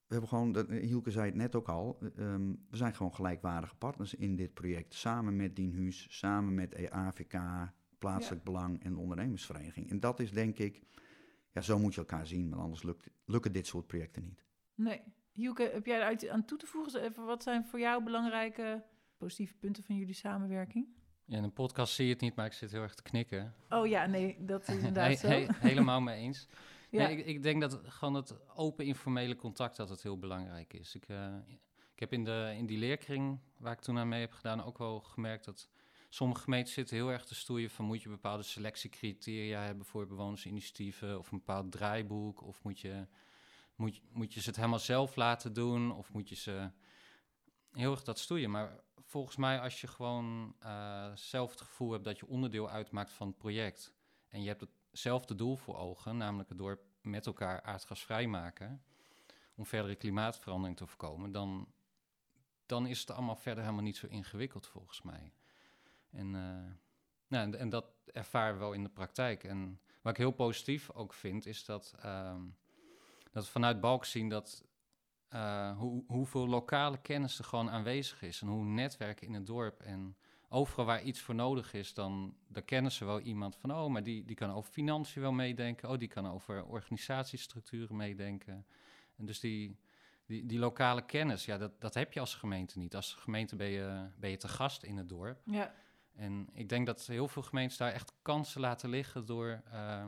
we 0.07 0.13
hebben 0.13 0.29
gewoon, 0.29 0.51
dat, 0.51 0.69
Hielke 0.69 1.11
zei 1.11 1.25
het 1.25 1.35
net 1.35 1.55
ook 1.55 1.67
al, 1.69 1.99
um, 2.17 2.65
we 2.69 2.77
zijn 2.77 2.95
gewoon 2.95 3.13
gelijkwaardige 3.13 3.75
partners 3.75 4.13
in 4.13 4.35
dit 4.35 4.53
project. 4.53 4.93
Samen 4.93 5.35
met 5.35 5.55
Dienhuis, 5.55 6.07
samen 6.09 6.53
met 6.53 6.73
E 6.73 6.89
AVK, 6.89 7.39
Plaatselijk 7.99 8.45
ja. 8.45 8.51
Belang 8.51 8.83
en 8.83 8.93
de 8.93 8.99
ondernemersvereniging. 8.99 9.89
En 9.89 9.99
dat 9.99 10.19
is 10.19 10.31
denk 10.31 10.57
ik, 10.57 10.81
ja, 11.51 11.61
zo 11.61 11.79
moet 11.79 11.93
je 11.93 11.99
elkaar 11.99 12.27
zien, 12.27 12.49
want 12.49 12.61
anders 12.61 12.83
lukt, 12.83 13.09
lukken 13.25 13.51
dit 13.51 13.67
soort 13.67 13.87
projecten 13.87 14.23
niet. 14.23 14.43
Nee. 14.75 15.01
Hielke, 15.37 15.69
heb 15.73 15.85
jij 15.85 15.99
er 15.99 16.31
aan 16.31 16.45
toe 16.45 16.57
te 16.57 16.65
voegen? 16.65 17.01
Even, 17.01 17.25
wat 17.25 17.43
zijn 17.43 17.65
voor 17.65 17.79
jou 17.79 18.03
belangrijke 18.03 18.83
positieve 19.17 19.53
punten 19.53 19.83
van 19.83 19.95
jullie 19.95 20.13
samenwerking? 20.13 20.87
Ja, 21.25 21.37
in 21.37 21.43
een 21.43 21.53
podcast 21.53 21.93
zie 21.93 22.05
je 22.05 22.11
het 22.11 22.21
niet, 22.21 22.35
maar 22.35 22.45
ik 22.45 22.53
zit 22.53 22.71
heel 22.71 22.81
erg 22.81 22.95
te 22.95 23.01
knikken. 23.01 23.53
Oh 23.69 23.87
ja, 23.87 24.05
nee, 24.05 24.37
dat 24.39 24.67
is 24.67 24.75
inderdaad 24.77 25.07
he, 25.07 25.15
zo. 25.15 25.27
He, 25.27 25.47
helemaal 25.59 26.01
mee 26.01 26.21
eens. 26.21 26.47
Ja. 26.89 27.07
Nee, 27.07 27.17
ik, 27.17 27.25
ik, 27.25 27.43
denk 27.43 27.61
dat 27.61 27.79
gewoon 27.83 28.13
het 28.13 28.55
open 28.55 28.85
informele 28.85 29.35
contact 29.35 29.77
dat 29.77 29.89
het 29.89 30.03
heel 30.03 30.19
belangrijk 30.19 30.73
is. 30.73 30.95
Ik, 30.95 31.07
uh, 31.07 31.35
ik 31.93 31.99
heb 31.99 32.13
in, 32.13 32.23
de, 32.23 32.53
in 32.57 32.65
die 32.65 32.77
leerkring 32.77 33.39
waar 33.57 33.73
ik 33.73 33.79
toen 33.79 33.97
aan 33.97 34.07
mee 34.07 34.19
heb 34.19 34.31
gedaan 34.31 34.63
ook 34.63 34.77
wel 34.77 34.99
gemerkt 34.99 35.45
dat 35.45 35.69
sommige 36.09 36.41
gemeenten 36.41 36.73
zitten 36.73 36.95
heel 36.95 37.11
erg 37.11 37.25
te 37.25 37.35
stoeien 37.35 37.69
van 37.69 37.85
moet 37.85 38.01
je 38.01 38.09
bepaalde 38.09 38.43
selectiecriteria 38.43 39.61
hebben 39.61 39.85
voor 39.85 40.07
bewonersinitiatieven 40.07 41.17
of 41.17 41.31
een 41.31 41.37
bepaald 41.37 41.71
draaiboek 41.71 42.43
of 42.43 42.63
moet 42.63 42.79
je, 42.79 43.07
moet, 43.77 44.01
moet 44.11 44.33
je 44.33 44.39
ze 44.39 44.47
het 44.47 44.55
helemaal 44.55 44.79
zelf 44.79 45.15
laten 45.15 45.53
doen 45.53 45.91
of 45.91 46.13
moet 46.13 46.29
je 46.29 46.35
ze 46.35 46.71
heel 47.71 47.91
erg 47.91 48.03
dat 48.03 48.19
stoeien. 48.19 48.51
Maar 48.51 48.79
volgens 48.95 49.35
mij 49.35 49.59
als 49.59 49.81
je 49.81 49.87
gewoon 49.87 50.55
uh, 50.63 51.11
zelf 51.15 51.51
het 51.51 51.61
gevoel 51.61 51.91
hebt 51.91 52.03
dat 52.03 52.19
je 52.19 52.27
onderdeel 52.27 52.69
uitmaakt 52.69 53.11
van 53.11 53.27
het 53.27 53.37
project 53.37 53.93
en 54.27 54.41
je 54.41 54.47
hebt 54.47 54.61
het 54.61 54.69
hetzelfde 54.89 55.35
doel 55.35 55.55
voor 55.55 55.77
ogen, 55.77 56.17
namelijk 56.17 56.49
het 56.49 56.57
dorp 56.57 56.81
met 57.01 57.25
elkaar 57.25 57.61
aardgasvrij 57.61 58.27
maken, 58.27 58.83
om 59.55 59.65
verdere 59.65 59.95
klimaatverandering 59.95 60.77
te 60.77 60.87
voorkomen, 60.87 61.31
dan, 61.31 61.67
dan 62.65 62.87
is 62.87 62.99
het 62.99 63.11
allemaal 63.11 63.35
verder 63.35 63.63
helemaal 63.63 63.83
niet 63.83 63.97
zo 63.97 64.07
ingewikkeld 64.07 64.67
volgens 64.67 65.01
mij. 65.01 65.33
En, 66.09 66.27
uh, 66.27 66.71
nou, 67.27 67.53
en, 67.53 67.69
dat 67.69 67.85
ervaren 68.05 68.53
we 68.53 68.59
wel 68.59 68.73
in 68.73 68.83
de 68.83 68.89
praktijk. 68.89 69.43
En 69.43 69.79
wat 70.01 70.11
ik 70.11 70.17
heel 70.17 70.31
positief 70.31 70.91
ook 70.91 71.13
vind, 71.13 71.45
is 71.45 71.65
dat, 71.65 71.95
uh, 72.05 72.35
dat 73.37 73.45
we 73.45 73.51
vanuit 73.51 73.79
Balk 73.79 74.05
zien 74.05 74.29
dat 74.29 74.65
uh, 75.33 75.77
hoe, 75.77 76.03
hoeveel 76.07 76.47
lokale 76.47 76.97
kennis 76.97 77.39
er 77.39 77.45
gewoon 77.45 77.69
aanwezig 77.69 78.21
is 78.21 78.41
en 78.41 78.47
hoe 78.47 78.65
netwerken 78.65 79.27
in 79.27 79.33
het 79.33 79.45
dorp 79.45 79.81
en 79.81 80.17
overal 80.49 80.85
waar 80.85 81.03
iets 81.03 81.21
voor 81.21 81.35
nodig 81.35 81.73
is, 81.73 81.93
dan, 81.93 82.35
dan 82.47 82.65
kennen 82.65 82.91
ze 82.91 83.05
wel 83.05 83.19
iemand 83.19 83.55
van, 83.55 83.71
oh, 83.71 83.87
maar 83.89 84.03
die, 84.03 84.25
die 84.25 84.35
kan 84.35 84.51
over 84.51 84.71
financiën 84.71 85.21
wel 85.21 85.31
meedenken, 85.31 85.89
oh, 85.89 85.97
die 85.97 86.07
kan 86.07 86.27
over 86.27 86.65
organisatiestructuren 86.65 87.95
meedenken. 87.95 88.65
En 89.15 89.25
dus 89.25 89.39
die, 89.39 89.79
die, 90.25 90.45
die 90.45 90.59
lokale 90.59 91.05
kennis, 91.05 91.45
ja, 91.45 91.57
dat, 91.57 91.81
dat 91.81 91.93
heb 91.93 92.13
je 92.13 92.19
als 92.19 92.35
gemeente 92.35 92.79
niet. 92.79 92.95
Als 92.95 93.13
gemeente 93.13 93.55
ben 93.55 93.69
je, 93.69 94.09
ben 94.19 94.29
je 94.29 94.37
te 94.37 94.47
gast 94.47 94.83
in 94.83 94.97
het 94.97 95.09
dorp. 95.09 95.41
Ja, 95.45 95.73
En 96.15 96.49
ik 96.53 96.69
denk 96.69 96.85
dat 96.85 97.05
heel 97.05 97.27
veel 97.27 97.41
gemeentes 97.41 97.77
daar 97.77 97.91
echt 97.91 98.13
kansen 98.21 98.61
laten 98.61 98.89
liggen 98.89 99.25
door, 99.25 99.61
eh, 99.71 100.05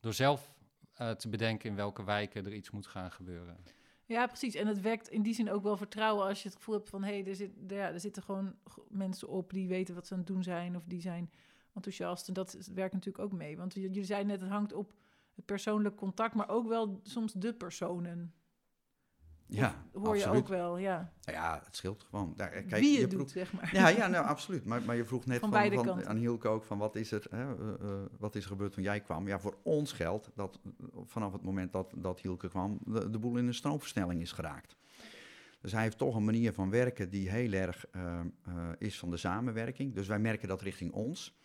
door 0.00 0.14
zelf 0.14 0.56
eh, 0.98 1.10
te 1.10 1.28
bedenken 1.28 1.70
in 1.70 1.76
welke 1.76 2.04
wijken 2.04 2.46
er 2.46 2.54
iets 2.54 2.70
moet 2.70 2.86
gaan 2.86 3.10
gebeuren. 3.10 3.56
ja, 4.04 4.26
precies. 4.26 4.54
En 4.54 4.66
het 4.66 4.80
wekt 4.80 5.08
in 5.08 5.22
die 5.22 5.34
zin 5.34 5.50
ook 5.50 5.62
wel 5.62 5.76
vertrouwen 5.76 6.26
als 6.26 6.42
je 6.42 6.48
het 6.48 6.56
gevoel 6.56 6.74
hebt 6.74 6.88
van... 6.88 7.04
hé, 7.04 7.22
hey, 7.22 7.32
er, 7.32 7.76
ja, 7.76 7.92
er 7.92 8.00
zitten 8.00 8.22
gewoon 8.22 8.54
mensen 8.88 9.28
op 9.28 9.52
die 9.52 9.68
weten 9.68 9.94
wat 9.94 10.06
ze 10.06 10.12
aan 10.12 10.18
het 10.18 10.28
doen 10.28 10.42
zijn... 10.42 10.76
of 10.76 10.84
die 10.84 11.00
zijn 11.00 11.30
enthousiast. 11.74 12.28
En 12.28 12.34
dat 12.34 12.70
werkt 12.74 12.94
natuurlijk 12.94 13.24
ook 13.24 13.32
mee. 13.32 13.56
Want 13.56 13.74
jullie 13.74 14.04
zeiden 14.04 14.28
net, 14.28 14.40
het 14.40 14.50
hangt 14.50 14.72
op 14.72 14.92
het 15.34 15.44
persoonlijk 15.44 15.96
contact... 15.96 16.34
maar 16.34 16.48
ook 16.48 16.68
wel 16.68 17.00
soms 17.02 17.32
de 17.32 17.54
personen. 17.54 18.34
Ja, 19.48 19.84
Hoor 19.92 20.16
je 20.16 20.26
ook 20.26 20.48
wel, 20.48 20.78
ja. 20.78 21.12
Nou 21.24 21.38
ja, 21.38 21.60
het 21.64 21.76
scheelt 21.76 22.02
gewoon. 22.02 22.34
Ja, 22.36 22.46
kijk, 22.46 22.70
Wie 22.70 23.00
je 23.00 23.06
doet, 23.06 23.30
zeg 23.30 23.52
maar. 23.52 23.70
Ja, 23.72 23.88
ja 23.88 24.06
nou, 24.16 24.26
absoluut. 24.26 24.64
Maar, 24.64 24.82
maar 24.82 24.96
je 24.96 25.04
vroeg 25.04 25.26
net 25.26 25.38
Van 25.38 25.54
aan 26.06 26.16
Hielke 26.16 26.48
ook 26.48 26.64
van 26.64 26.78
wat 26.78 26.96
is 26.96 27.12
er, 27.12 27.26
hè, 27.30 27.54
eh, 27.54 27.90
eh, 27.90 28.06
wat 28.18 28.34
is 28.34 28.42
er 28.42 28.48
gebeurd 28.48 28.72
toen 28.72 28.82
jij 28.82 29.00
kwam? 29.00 29.28
Ja, 29.28 29.38
voor 29.38 29.58
ons 29.62 29.92
geldt 29.92 30.30
dat 30.34 30.60
eh, 30.64 30.70
vanaf 31.04 31.32
het 31.32 31.42
moment 31.42 31.72
dat, 31.72 31.92
dat 31.96 32.20
Hielke 32.20 32.48
kwam, 32.48 32.78
de, 32.84 33.10
de 33.10 33.18
boel 33.18 33.36
in 33.36 33.46
een 33.46 33.54
stroomversnelling 33.54 34.20
is 34.20 34.32
geraakt. 34.32 34.76
Dus 35.60 35.72
hij 35.72 35.82
heeft 35.82 35.98
toch 35.98 36.14
een 36.14 36.24
manier 36.24 36.52
van 36.52 36.70
werken 36.70 37.10
die 37.10 37.30
heel 37.30 37.52
erg 37.52 37.86
is 38.78 38.98
van 38.98 39.10
de 39.10 39.16
samenwerking. 39.16 39.94
Dus 39.94 40.06
wij 40.06 40.18
merken 40.18 40.48
dat 40.48 40.62
richting 40.62 40.92
ons. 40.92 41.38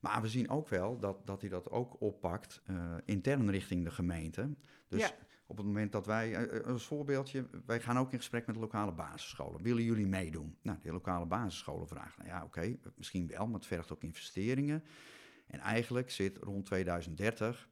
Maar 0.00 0.22
we 0.22 0.28
zien 0.28 0.50
ook 0.50 0.68
wel 0.68 0.98
dat, 0.98 1.26
dat 1.26 1.40
hij 1.40 1.50
dat 1.50 1.70
ook 1.70 2.00
oppakt 2.00 2.62
intern 3.04 3.50
richting 3.50 3.84
de 3.84 3.90
gemeente. 3.90 4.54
Dus 4.88 5.00
Ja. 5.00 5.10
Op 5.50 5.56
het 5.56 5.66
moment 5.66 5.92
dat 5.92 6.06
wij, 6.06 6.34
eh, 6.34 6.56
eh, 6.56 6.66
als 6.66 6.86
voorbeeldje, 6.86 7.46
wij 7.66 7.80
gaan 7.80 7.98
ook 7.98 8.12
in 8.12 8.18
gesprek 8.18 8.46
met 8.46 8.54
de 8.54 8.60
lokale 8.60 8.92
basisscholen. 8.92 9.62
Willen 9.62 9.82
jullie 9.82 10.06
meedoen? 10.06 10.56
Nou, 10.62 10.78
de 10.82 10.92
lokale 10.92 11.26
basisscholen 11.26 11.88
vragen, 11.88 12.24
nou 12.24 12.28
ja, 12.28 12.44
oké, 12.44 12.76
misschien 12.96 13.26
wel, 13.26 13.46
maar 13.46 13.54
het 13.58 13.66
vergt 13.66 13.92
ook 13.92 14.02
investeringen. 14.02 14.84
En 15.46 15.60
eigenlijk 15.60 16.10
zit 16.10 16.38
rond 16.38 16.66
2030, 16.66 17.68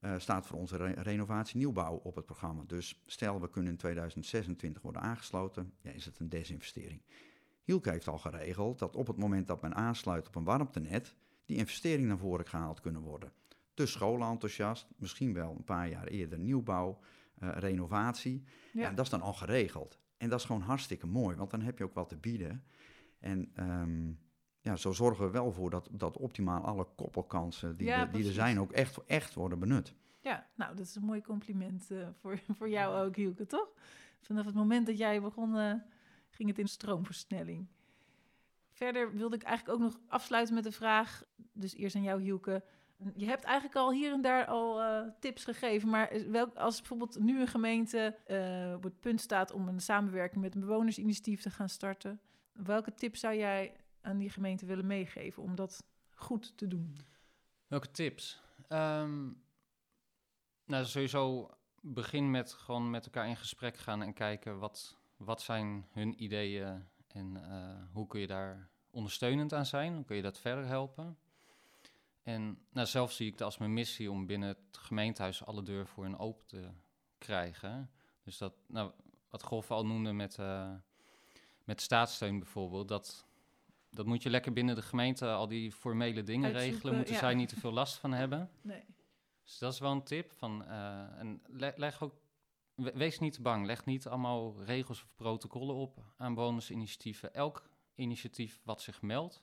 eh, 0.00 0.14
staat 0.18 0.46
voor 0.46 0.58
onze 0.58 0.76
re- 0.76 1.02
renovatie 1.02 1.56
nieuwbouw 1.56 1.94
op 1.94 2.14
het 2.14 2.26
programma. 2.26 2.62
Dus 2.66 3.02
stel, 3.06 3.40
we 3.40 3.50
kunnen 3.50 3.72
in 3.72 3.78
2026 3.78 4.82
worden 4.82 5.02
aangesloten, 5.02 5.72
ja, 5.80 5.90
is 5.90 6.04
het 6.04 6.18
een 6.18 6.28
desinvestering. 6.28 7.02
Hielke 7.62 7.90
heeft 7.90 8.08
al 8.08 8.18
geregeld 8.18 8.78
dat 8.78 8.96
op 8.96 9.06
het 9.06 9.16
moment 9.16 9.46
dat 9.46 9.62
men 9.62 9.74
aansluit 9.74 10.26
op 10.26 10.34
een 10.34 10.44
warmtenet, 10.44 11.14
die 11.44 11.56
investeringen 11.56 12.08
naar 12.08 12.18
voren 12.18 12.46
gehaald 12.46 12.80
kunnen 12.80 13.02
worden. 13.02 13.32
De 13.74 13.86
scholen 13.86 14.28
enthousiast, 14.28 14.86
misschien 14.96 15.32
wel 15.32 15.54
een 15.56 15.64
paar 15.64 15.88
jaar 15.88 16.06
eerder 16.06 16.38
nieuwbouw, 16.38 16.98
eh, 17.40 17.48
renovatie. 17.54 18.44
Ja. 18.72 18.90
Dat 18.90 19.04
is 19.04 19.10
dan 19.10 19.20
al 19.20 19.32
geregeld. 19.32 19.98
En 20.16 20.28
dat 20.28 20.38
is 20.38 20.44
gewoon 20.44 20.62
hartstikke 20.62 21.06
mooi, 21.06 21.36
want 21.36 21.50
dan 21.50 21.60
heb 21.60 21.78
je 21.78 21.84
ook 21.84 21.94
wat 21.94 22.08
te 22.08 22.16
bieden. 22.16 22.64
En 23.18 23.50
ehm, 23.54 24.10
ja, 24.60 24.76
zo 24.76 24.92
zorgen 24.92 25.24
we 25.24 25.30
wel 25.30 25.52
voor 25.52 25.70
dat, 25.70 25.88
dat 25.92 26.16
optimaal 26.16 26.64
alle 26.64 26.86
koppelkansen 26.96 27.76
die, 27.76 27.86
Ja, 27.86 28.00
er, 28.00 28.12
die 28.12 28.26
er 28.26 28.32
zijn 28.32 28.60
ook 28.60 28.72
echt, 28.72 29.04
echt 29.04 29.34
worden 29.34 29.58
benut. 29.58 29.94
Ja, 30.20 30.46
nou, 30.54 30.76
dat 30.76 30.86
is 30.86 30.94
een 30.94 31.04
mooi 31.04 31.22
compliment 31.22 31.90
eh, 31.90 32.08
voor, 32.20 32.40
voor 32.56 32.68
jou 32.68 33.06
ook, 33.06 33.16
Hielke, 33.16 33.46
toch? 33.46 33.68
Vanaf 34.20 34.44
het 34.44 34.54
moment 34.54 34.86
dat 34.86 34.98
jij 34.98 35.20
begon, 35.20 35.56
eh, 35.56 35.74
ging 36.30 36.48
het 36.48 36.58
in 36.58 36.68
stroomversnelling. 36.68 37.66
Verder 38.70 39.12
wilde 39.12 39.36
ik 39.36 39.42
eigenlijk 39.42 39.78
ook 39.78 39.84
nog 39.84 40.00
afsluiten 40.06 40.54
met 40.54 40.64
de 40.64 40.72
vraag, 40.72 41.24
dus 41.52 41.74
eerst 41.74 41.96
aan 41.96 42.02
jou, 42.02 42.22
Hielke. 42.22 42.64
Je 43.14 43.26
hebt 43.26 43.44
eigenlijk 43.44 43.76
al 43.76 43.92
hier 43.92 44.12
en 44.12 44.20
daar 44.20 44.46
al 44.46 44.82
eh, 44.82 45.02
tips 45.20 45.44
gegeven, 45.44 45.88
maar 45.88 46.10
als 46.54 46.78
bijvoorbeeld 46.78 47.18
nu 47.18 47.40
een 47.40 47.46
gemeente 47.46 48.16
eh, 48.26 48.72
op 48.76 48.82
het 48.82 49.00
punt 49.00 49.20
staat 49.20 49.52
om 49.52 49.68
een 49.68 49.80
samenwerking 49.80 50.42
met 50.42 50.54
een 50.54 50.60
bewonersinitiatief 50.60 51.42
te 51.42 51.50
gaan 51.50 51.68
starten, 51.68 52.20
welke 52.52 52.94
tips 52.94 53.20
zou 53.20 53.34
jij 53.34 53.76
aan 54.00 54.18
die 54.18 54.30
gemeente 54.30 54.66
willen 54.66 54.86
meegeven 54.86 55.42
om 55.42 55.54
dat 55.54 55.84
goed 56.14 56.56
te 56.56 56.68
doen? 56.68 56.96
Welke 57.66 57.90
tips? 57.90 58.42
Ehm, 58.68 59.30
nou, 60.64 60.84
sowieso 60.84 61.50
begin 61.80 62.30
met 62.30 62.52
gewoon 62.52 62.90
met 62.90 63.04
elkaar 63.04 63.28
in 63.28 63.36
gesprek 63.36 63.76
gaan 63.76 64.02
en 64.02 64.12
kijken 64.12 64.58
wat, 64.58 64.96
wat 65.16 65.42
zijn 65.42 65.86
hun 65.90 66.22
ideeën 66.22 66.88
en 67.08 67.36
eh, 67.36 67.92
hoe 67.92 68.06
kun 68.06 68.20
je 68.20 68.26
daar 68.26 68.68
ondersteunend 68.90 69.52
aan 69.52 69.66
zijn? 69.66 69.94
Hoe 69.94 70.04
kun 70.04 70.16
je 70.16 70.22
dat 70.22 70.38
verder 70.38 70.66
helpen? 70.66 71.18
En 72.28 72.58
nou, 72.72 72.86
zelf 72.86 73.12
zie 73.12 73.26
ik 73.26 73.32
het 73.32 73.42
als 73.42 73.58
mijn 73.58 73.72
missie 73.72 74.10
om 74.10 74.26
binnen 74.26 74.48
het 74.48 74.76
gemeentehuis 74.76 75.44
alle 75.44 75.62
deuren 75.62 75.86
voor 75.86 76.04
hen 76.04 76.18
open 76.18 76.46
te 76.46 76.70
krijgen. 77.18 77.90
Dus 78.24 78.38
dat, 78.38 78.54
nou, 78.66 78.92
wat 79.30 79.42
Golf 79.42 79.70
al 79.70 79.86
noemde 79.86 80.12
met, 80.12 80.38
eh, 80.38 80.74
met 81.64 81.80
staatssteun 81.80 82.38
bijvoorbeeld, 82.38 82.88
dat, 82.88 83.26
dat 83.90 84.06
moet 84.06 84.22
je 84.22 84.30
lekker 84.30 84.52
binnen 84.52 84.74
de 84.74 84.82
gemeente 84.82 85.26
al 85.30 85.48
die 85.48 85.72
formele 85.72 86.22
dingen 86.22 86.44
Uitzoeken, 86.44 86.72
regelen. 86.72 86.96
Moeten 86.96 87.14
ja. 87.14 87.20
zij 87.20 87.34
niet 87.34 87.48
te 87.48 87.60
veel 87.60 87.72
last 87.72 87.96
van 87.96 88.12
hebben. 88.12 88.50
Nee. 88.62 88.84
Dus 89.44 89.58
dat 89.58 89.72
is 89.72 89.78
wel 89.78 89.92
een 89.92 90.04
tip. 90.04 90.32
Van, 90.32 90.64
eh, 90.64 91.18
en 91.18 91.42
le- 91.46 91.74
leg 91.76 92.02
ook, 92.02 92.14
we- 92.74 92.92
wees 92.94 93.18
niet 93.18 93.42
bang. 93.42 93.66
Leg 93.66 93.84
niet 93.84 94.06
allemaal 94.06 94.62
regels 94.64 95.02
of 95.02 95.14
protocollen 95.16 95.74
op 95.74 96.04
aan 96.16 96.34
bonusinitiatieven. 96.34 97.34
Elk 97.34 97.68
initiatief 97.94 98.60
wat 98.64 98.82
zich 98.82 99.02
meldt, 99.02 99.42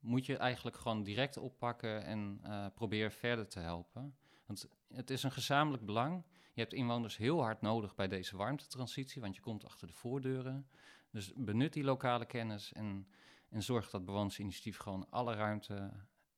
moet 0.00 0.26
je 0.26 0.36
eigenlijk 0.36 0.76
gewoon 0.76 1.02
direct 1.02 1.36
oppakken 1.36 2.04
en 2.04 2.40
eh 2.42 2.66
probeer 2.74 3.12
verder 3.12 3.48
te 3.48 3.60
helpen. 3.60 4.16
Want 4.46 4.68
het 4.94 5.10
is 5.10 5.22
een 5.22 5.32
gezamenlijk 5.32 5.84
belang. 5.84 6.24
Je 6.52 6.60
hebt 6.60 6.72
inwoners 6.72 7.16
heel 7.16 7.42
hard 7.42 7.60
nodig 7.60 7.94
bij 7.94 8.08
deze 8.08 8.36
warmtetransitie, 8.36 9.20
want 9.20 9.34
je 9.34 9.40
komt 9.40 9.64
achter 9.64 9.86
de 9.86 9.92
voordeuren. 9.92 10.68
Dus 11.10 11.32
benut 11.36 11.72
die 11.72 11.84
lokale 11.84 12.26
kennis 12.26 12.72
en, 12.72 13.08
en 13.48 13.62
zorg 13.62 13.90
dat 13.90 14.04
bewonersinitiatieven 14.04 14.82
gewoon 14.82 15.06
alle 15.10 15.34
ruimte 15.34 15.90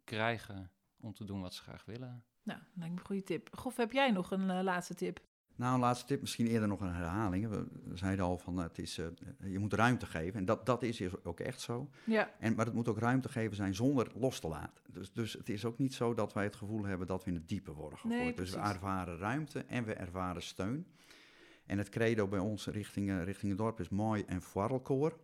krijgen 0.05 0.70
om 1.01 1.14
te 1.14 1.25
doen 1.25 1.40
wat 1.40 1.55
ze 1.55 1.62
graag 1.62 1.85
willen. 1.85 2.25
Nou, 2.42 2.61
lijkt 2.75 2.94
me 2.94 3.01
een 3.01 3.07
goede 3.07 3.22
tip. 3.22 3.48
Gof, 3.53 3.77
heb 3.77 3.92
jij 3.92 4.11
nog 4.11 4.31
een 4.31 4.51
eh, 4.51 4.62
laatste 4.62 4.94
tip? 4.94 5.20
Nou, 5.62 5.75
een 5.75 5.81
laatste 5.81 6.07
tip, 6.07 6.20
misschien 6.20 6.46
eerder 6.46 6.68
nog 6.68 6.81
een 6.81 6.94
herhaling. 6.94 7.48
We 7.48 7.66
zeiden 7.94 8.25
al 8.25 8.38
van, 8.38 8.57
het 8.57 8.79
is, 8.79 8.98
eh, 8.98 9.07
je 9.53 9.59
moet 9.59 9.72
ruimte 9.72 10.07
geven. 10.07 10.38
En 10.38 10.44
dat, 10.44 10.66
dat 10.66 10.83
is 10.83 11.25
ook 11.25 11.40
echt 11.40 11.61
zo. 11.61 11.88
Ja, 12.05 12.31
En, 12.38 12.55
maar 12.55 12.64
het 12.64 12.75
moet 12.75 12.88
ook 12.88 12.98
ruimte 12.98 13.29
geven 13.29 13.57
zijn 13.57 13.75
zonder 13.75 14.12
los 14.14 14.40
te 14.40 14.48
laten. 14.48 14.83
Dus, 14.92 15.12
dus 15.12 15.33
het 15.33 15.48
is 15.48 15.64
ook 15.64 15.79
niet 15.79 15.94
zo 15.94 16.14
dat 16.14 16.33
wij 16.33 16.44
het 16.44 16.57
gevoel 16.57 16.85
hebben 16.85 17.07
dat 17.07 17.25
we 17.25 17.31
in 17.31 17.37
het 17.37 17.48
diepe 17.48 17.72
worden 17.72 17.98
gegooid. 17.98 18.22
Nee, 18.22 18.35
dus 18.35 18.51
we 18.51 18.59
ervaren 18.59 19.18
ruimte 19.18 19.64
en 19.64 19.85
we 19.85 19.94
ervaren 19.94 20.42
steun. 20.42 20.87
En 21.66 21.79
het 21.79 21.88
credo 21.88 22.29
bij 22.29 22.38
ons 22.38 22.66
richting, 22.66 23.11
eh, 23.11 23.25
richting 23.25 23.51
het 23.51 23.61
dorp 23.61 23.81
is 23.81 23.88
mooi 23.88 24.22
en 24.27 24.42
foirelkoor. 24.42 25.18